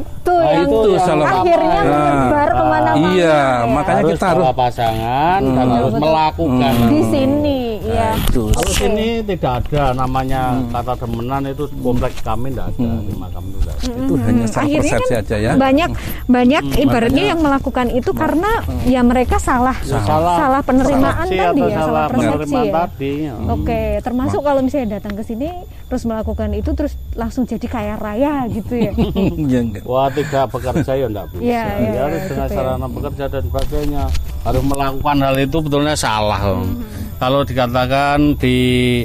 Itu 0.00 0.25
Nah, 0.46 0.52
yang 0.54 0.64
itu 0.64 0.78
salah 0.96 1.26
akhirnya 1.36 1.80
Nah, 1.80 1.90
menyebar 1.90 2.48
ke 2.48 2.64
mana-mana. 2.64 3.08
iya, 3.10 3.26
ya. 3.26 3.66
makanya 3.66 3.96
harus 4.00 4.12
kita 4.12 4.26
harus 4.28 4.46
pasangan 4.52 5.40
dan 5.42 5.66
harus 5.68 5.92
melakukan. 5.96 6.74
di 6.86 7.00
sini 7.04 7.60
Nah, 7.78 7.92
ya. 7.92 8.10
itu. 8.16 8.42
Kalau 8.48 8.72
sini 8.72 9.06
tidak 9.24 9.52
ada 9.60 9.84
namanya 9.92 10.40
kata 10.68 10.92
demenan 10.96 11.42
itu 11.46 11.64
kompleks 11.76 12.18
kami 12.20 12.46
tidak 12.48 12.66
ada 12.68 12.88
di 13.00 13.14
makam 13.14 13.42
itu 13.44 13.58
tidak 13.60 13.74
ada. 13.76 13.90
Itu 13.96 14.12
hanya 14.16 14.46
salah 14.46 14.64
Akhirnya 14.64 14.82
persepsi 14.90 15.12
kan 15.12 15.20
aja 15.20 15.36
ya. 15.36 15.52
banyak 15.56 15.90
banyak 16.26 16.62
ibaratnya 16.78 17.24
yang 17.26 17.40
melakukan 17.40 17.86
itu 17.90 18.10
karena 18.12 18.50
ya 18.84 19.00
mereka 19.02 19.36
salah 19.38 19.76
Ya, 19.78 20.02
salah, 20.02 20.60
penerimaan 20.60 21.26
persepsi 21.26 21.38
tadi 21.38 21.60
atau 21.60 21.66
ya 21.66 21.76
salah 21.76 21.86
salah 21.86 22.06
persepsi 22.08 22.54
ya. 22.56 22.72
tadi. 22.72 23.12
ya. 23.24 23.34
Oke, 23.48 23.80
termasuk 24.00 24.40
kalau 24.40 24.60
misalnya 24.60 24.88
datang 24.96 25.14
ke 25.14 25.22
sini 25.22 25.48
terus 25.86 26.02
melakukan 26.02 26.50
itu 26.50 26.70
terus 26.74 26.98
langsung 27.14 27.46
jadi 27.46 27.66
kaya 27.70 27.94
raya 27.94 28.50
gitu 28.50 28.74
ya. 28.74 28.92
Ya, 29.52 29.62
enggak. 29.62 29.86
Wah 29.86 30.10
tidak 30.10 30.50
bekerja 30.50 30.92
ya 30.98 31.06
tidak 31.06 31.26
bisa. 31.30 31.42
Iya, 31.42 31.64
iya, 31.78 31.90
Ya, 31.94 32.00
harus 32.02 32.22
dengan 32.26 32.46
gitu 32.46 32.54
ya. 32.54 32.58
sarana 32.58 32.86
bekerja 32.90 33.24
dan 33.30 33.42
sebagainya. 33.46 34.04
Harus 34.42 34.62
melakukan 34.66 35.16
hal 35.22 35.36
itu 35.38 35.56
betulnya 35.62 35.94
salah. 35.94 36.40
Mm-hmm. 36.42 36.82
Kalau 37.16 37.40
dikatakan 37.46 38.18
di 38.36 38.56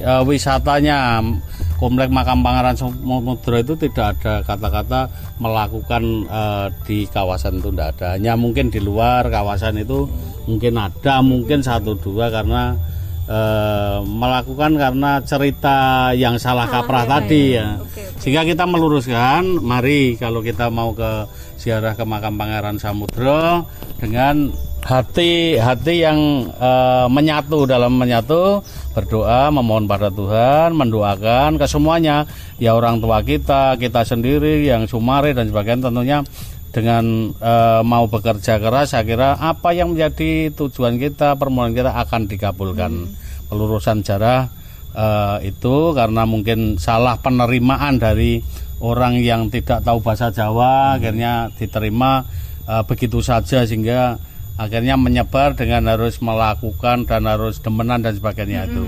eh, 0.02 0.24
wisatanya 0.26 1.22
komplek 1.78 2.10
makam 2.14 2.46
Pangeran 2.46 2.78
Samudra 2.78 3.58
itu 3.62 3.74
tidak 3.74 4.18
ada 4.18 4.46
kata-kata 4.46 5.02
melakukan 5.38 6.04
eh, 6.26 6.68
di 6.90 7.06
kawasan 7.06 7.62
itu 7.62 7.70
tidak 7.70 7.98
ada. 7.98 8.18
Hanya 8.18 8.34
mungkin 8.34 8.74
di 8.74 8.82
luar 8.82 9.30
kawasan 9.30 9.78
itu 9.82 10.10
mungkin 10.50 10.74
ada, 10.82 11.22
mungkin 11.22 11.62
satu 11.62 11.94
dua 12.02 12.34
karena 12.34 12.74
eh, 13.32 13.98
melakukan 14.04 14.76
karena 14.76 15.24
cerita 15.24 16.12
yang 16.12 16.36
salah 16.36 16.68
kaprah 16.68 17.08
tadi 17.08 17.56
ya. 17.56 17.80
Sehingga 18.20 18.44
kita 18.44 18.68
meluruskan, 18.68 19.64
mari 19.64 20.20
kalau 20.20 20.44
kita 20.44 20.68
mau 20.68 20.92
ke 20.92 21.26
ziarah 21.56 21.96
ke 21.96 22.04
makam 22.04 22.36
Pangeran 22.36 22.78
Samudra 22.82 23.64
dengan 24.02 24.52
hati 24.82 25.62
hati 25.62 26.02
yang 26.02 26.50
eh, 26.52 27.08
menyatu 27.08 27.70
dalam 27.70 27.96
menyatu 27.96 28.66
berdoa 28.92 29.54
memohon 29.54 29.88
pada 29.88 30.12
Tuhan 30.12 30.76
mendoakan 30.76 31.56
ke 31.56 31.66
semuanya. 31.70 32.28
Ya 32.60 32.76
orang 32.76 33.00
tua 33.00 33.24
kita 33.24 33.80
kita 33.80 34.04
sendiri 34.04 34.66
yang 34.68 34.90
sumare 34.90 35.32
dan 35.32 35.50
sebagainya 35.50 35.88
tentunya 35.90 36.20
dengan 36.72 37.36
eh, 37.36 37.82
mau 37.84 38.08
bekerja 38.08 38.58
keras 38.58 38.96
saya 38.96 39.04
kira 39.04 39.36
apa 39.38 39.76
yang 39.76 39.94
menjadi 39.94 40.50
tujuan 40.56 40.98
kita 40.98 41.36
permohonan 41.36 41.76
kita 41.76 41.92
akan 41.92 42.32
dikabulkan 42.32 43.12
pelurusan 43.52 44.00
jarah 44.00 44.48
eh, 44.96 45.52
itu 45.52 45.92
karena 45.92 46.24
mungkin 46.24 46.80
salah 46.80 47.20
penerimaan 47.20 48.00
dari 48.00 48.40
orang 48.80 49.20
yang 49.20 49.52
tidak 49.52 49.84
tahu 49.84 50.00
bahasa 50.00 50.32
Jawa 50.32 50.96
akhirnya 50.96 51.52
diterima 51.60 52.24
eh, 52.64 52.84
begitu 52.88 53.20
saja 53.20 53.68
sehingga 53.68 54.16
akhirnya 54.56 54.96
menyebar 54.96 55.60
dengan 55.60 55.92
harus 55.92 56.24
melakukan 56.24 57.04
dan 57.04 57.28
harus 57.28 57.60
demenan 57.60 58.00
dan 58.00 58.16
sebagainya 58.16 58.72
itu. 58.72 58.88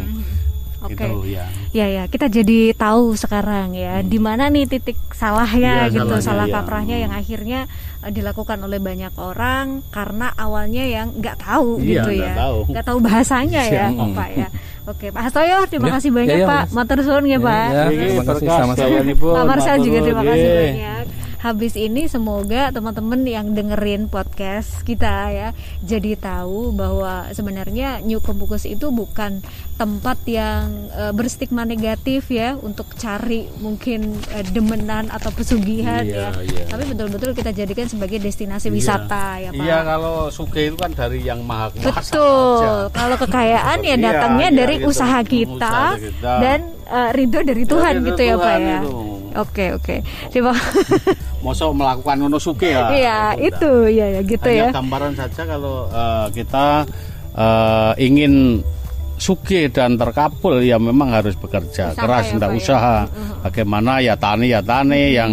Oke. 0.84 1.00
itu 1.00 1.40
ya. 1.40 1.48
Ya 1.72 1.88
ya, 1.88 2.04
kita 2.12 2.28
jadi 2.28 2.76
tahu 2.76 3.16
sekarang 3.16 3.72
ya 3.72 4.04
di 4.04 4.20
mana 4.20 4.52
nih 4.52 4.68
titik 4.68 5.00
salahnya 5.16 5.88
Iya, 5.88 5.96
gitu, 5.96 6.20
salahnya, 6.20 6.22
salah 6.28 6.48
iya. 6.52 6.54
kaprahnya 6.60 6.96
yang 7.00 7.14
akhirnya 7.16 7.60
dilakukan 8.06 8.60
oleh 8.60 8.78
banyak 8.78 9.14
orang 9.16 9.86
karena 9.88 10.34
awalnya 10.34 10.84
yang 10.84 11.14
nggak 11.14 11.38
tahu 11.38 11.78
Iya, 11.78 12.04
gitu 12.04 12.10
ya, 12.18 12.34
tahu. 12.34 12.58
nggak 12.68 12.84
tahu 12.84 12.98
bahasanya 13.00 13.62
ya, 13.64 13.88
Iya. 13.88 14.12
Pak 14.12 14.30
ya. 14.34 14.48
Oke, 14.84 15.08
Pak 15.10 15.22
Hastoyo, 15.24 15.64
terima 15.66 15.88
Ya, 15.88 15.94
kasih 15.96 16.10
banyak 16.12 16.36
ya, 16.36 16.44
ya, 16.44 16.48
Pak. 16.50 16.64
Mas. 16.68 16.76
Matur 16.76 17.00
suwun 17.00 17.24
ya, 17.24 17.40
Pak. 17.40 17.68
Ya, 17.72 17.84
terima 17.88 18.24
kasih 18.26 18.48
sama-sama. 18.50 18.96
Pak 19.16 19.44
Marcel 19.48 19.78
juga 19.80 19.98
terima 20.02 20.24
kasih 20.26 20.44
nggih. 20.44 20.60
banyak. 20.60 21.06
Habis 21.44 21.76
ini 21.76 22.08
semoga 22.08 22.72
teman-teman 22.72 23.20
yang 23.22 23.52
dengerin 23.52 24.08
podcast 24.08 24.80
kita 24.82 25.28
ya 25.28 25.50
jadi 25.84 26.16
tahu 26.16 26.72
bahwa 26.72 27.28
sebenarnya 27.30 28.00
New 28.00 28.18
Campus 28.18 28.64
itu 28.64 28.88
bukan 28.90 29.44
tempat 29.76 30.24
yang 30.24 30.72
uh, 30.90 31.12
berstigma 31.12 31.64
negatif 31.64 32.32
ya 32.32 32.56
untuk 32.56 32.96
cari 32.96 33.52
mungkin 33.60 34.16
uh, 34.32 34.46
demenan 34.48 35.12
atau 35.12 35.30
pesugihan 35.30 36.02
Iya, 36.02 36.32
ya. 36.32 36.42
iya. 36.42 36.64
Tapi 36.66 36.84
betul-betul 36.88 37.36
kita 37.36 37.52
jadikan 37.52 37.86
sebagai 37.86 38.18
destinasi 38.18 38.72
Iya. 38.72 38.74
wisata 38.74 39.26
ya 39.38 39.50
Pak. 39.52 39.60
Iya 39.60 39.78
kalau 39.84 40.16
suge 40.30 40.72
itu 40.72 40.78
kan 40.78 40.96
dari 40.96 41.20
yang 41.22 41.44
maha 41.44 41.76
kuasa 41.76 41.92
Betul. 42.00 42.56
saja. 42.56 42.72
Kalau 42.90 43.16
kekayaan 43.20 43.78
ya 43.82 43.90
Iya, 43.90 43.96
datangnya 44.00 44.48
iya, 44.48 44.58
dari 44.58 44.76
gitu. 44.80 44.90
usaha 44.90 45.20
kita 45.22 45.60
Usaha 45.60 46.00
kita. 46.00 46.34
dan 46.40 46.60
uh, 46.88 47.10
ridho 47.12 47.40
dari 47.44 47.64
Tuhan 47.66 47.94
ridho 48.00 48.08
gitu 48.10 48.22
ya 48.24 48.36
Pak 48.40 48.56
ya. 48.56 48.80
itu. 48.80 48.96
Oke 49.36 49.74
oke. 49.74 50.02
Terima 50.30 50.54
Mosok 51.44 51.76
melakukan 51.76 52.16
ngono 52.24 52.40
suge 52.40 52.72
ya. 52.72 52.88
Iya 52.94 53.18
itu 53.36 53.72
ya 53.92 54.06
ya 54.16 54.22
gitu 54.24 54.48
Hanya 54.48 54.70
ya. 54.70 54.76
gambaran 54.76 55.14
saja 55.18 55.42
kalau 55.44 55.90
eh, 55.92 56.28
kita 56.32 56.88
eh, 57.36 57.92
ingin 58.00 58.64
suge 59.20 59.70
dan 59.72 59.96
terkabul 59.96 60.60
ya 60.64 60.76
memang 60.82 61.14
harus 61.14 61.38
bekerja 61.40 61.94
Usaha 61.94 62.00
keras 62.00 62.26
ya, 62.32 62.40
Pak, 62.40 62.50
ya. 62.50 62.56
usaha. 62.58 62.98
Bagaimana 63.44 63.92
ya 64.00 64.16
tani 64.16 64.52
ya 64.52 64.62
tani 64.64 65.16
yang 65.16 65.32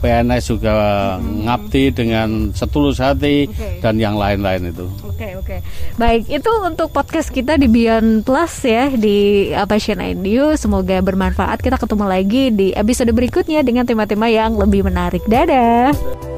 PNS 0.00 0.44
juga 0.52 0.74
ngabdi 1.20 1.90
dengan 1.90 2.52
setulus 2.52 3.00
hati 3.00 3.48
Oke. 3.48 3.80
dan 3.80 3.96
yang 3.96 4.20
lain-lain 4.20 4.70
itu. 4.70 4.86
Oke 5.02 5.34
oke. 5.40 5.56
Baik 5.96 6.28
itu 6.28 6.50
untuk 6.60 6.92
podcast 6.92 7.32
kita 7.32 7.56
di 7.56 7.66
Beyond 7.66 8.28
Plus 8.28 8.54
ya 8.62 8.92
di 8.92 9.50
uh, 9.56 9.64
Passion 9.64 9.98
and 10.04 10.22
You 10.28 10.54
semoga 10.60 11.00
bermanfaat. 11.00 11.64
Kita 11.64 11.80
ketemu 11.80 12.04
lagi 12.04 12.52
di 12.52 12.76
episode 12.76 13.10
berikutnya 13.16 13.64
dengan 13.64 13.88
tema-tema 13.88 14.28
yang 14.28 14.54
lebih 14.60 14.84
menarik. 14.84 15.24
Dadah 15.24 16.35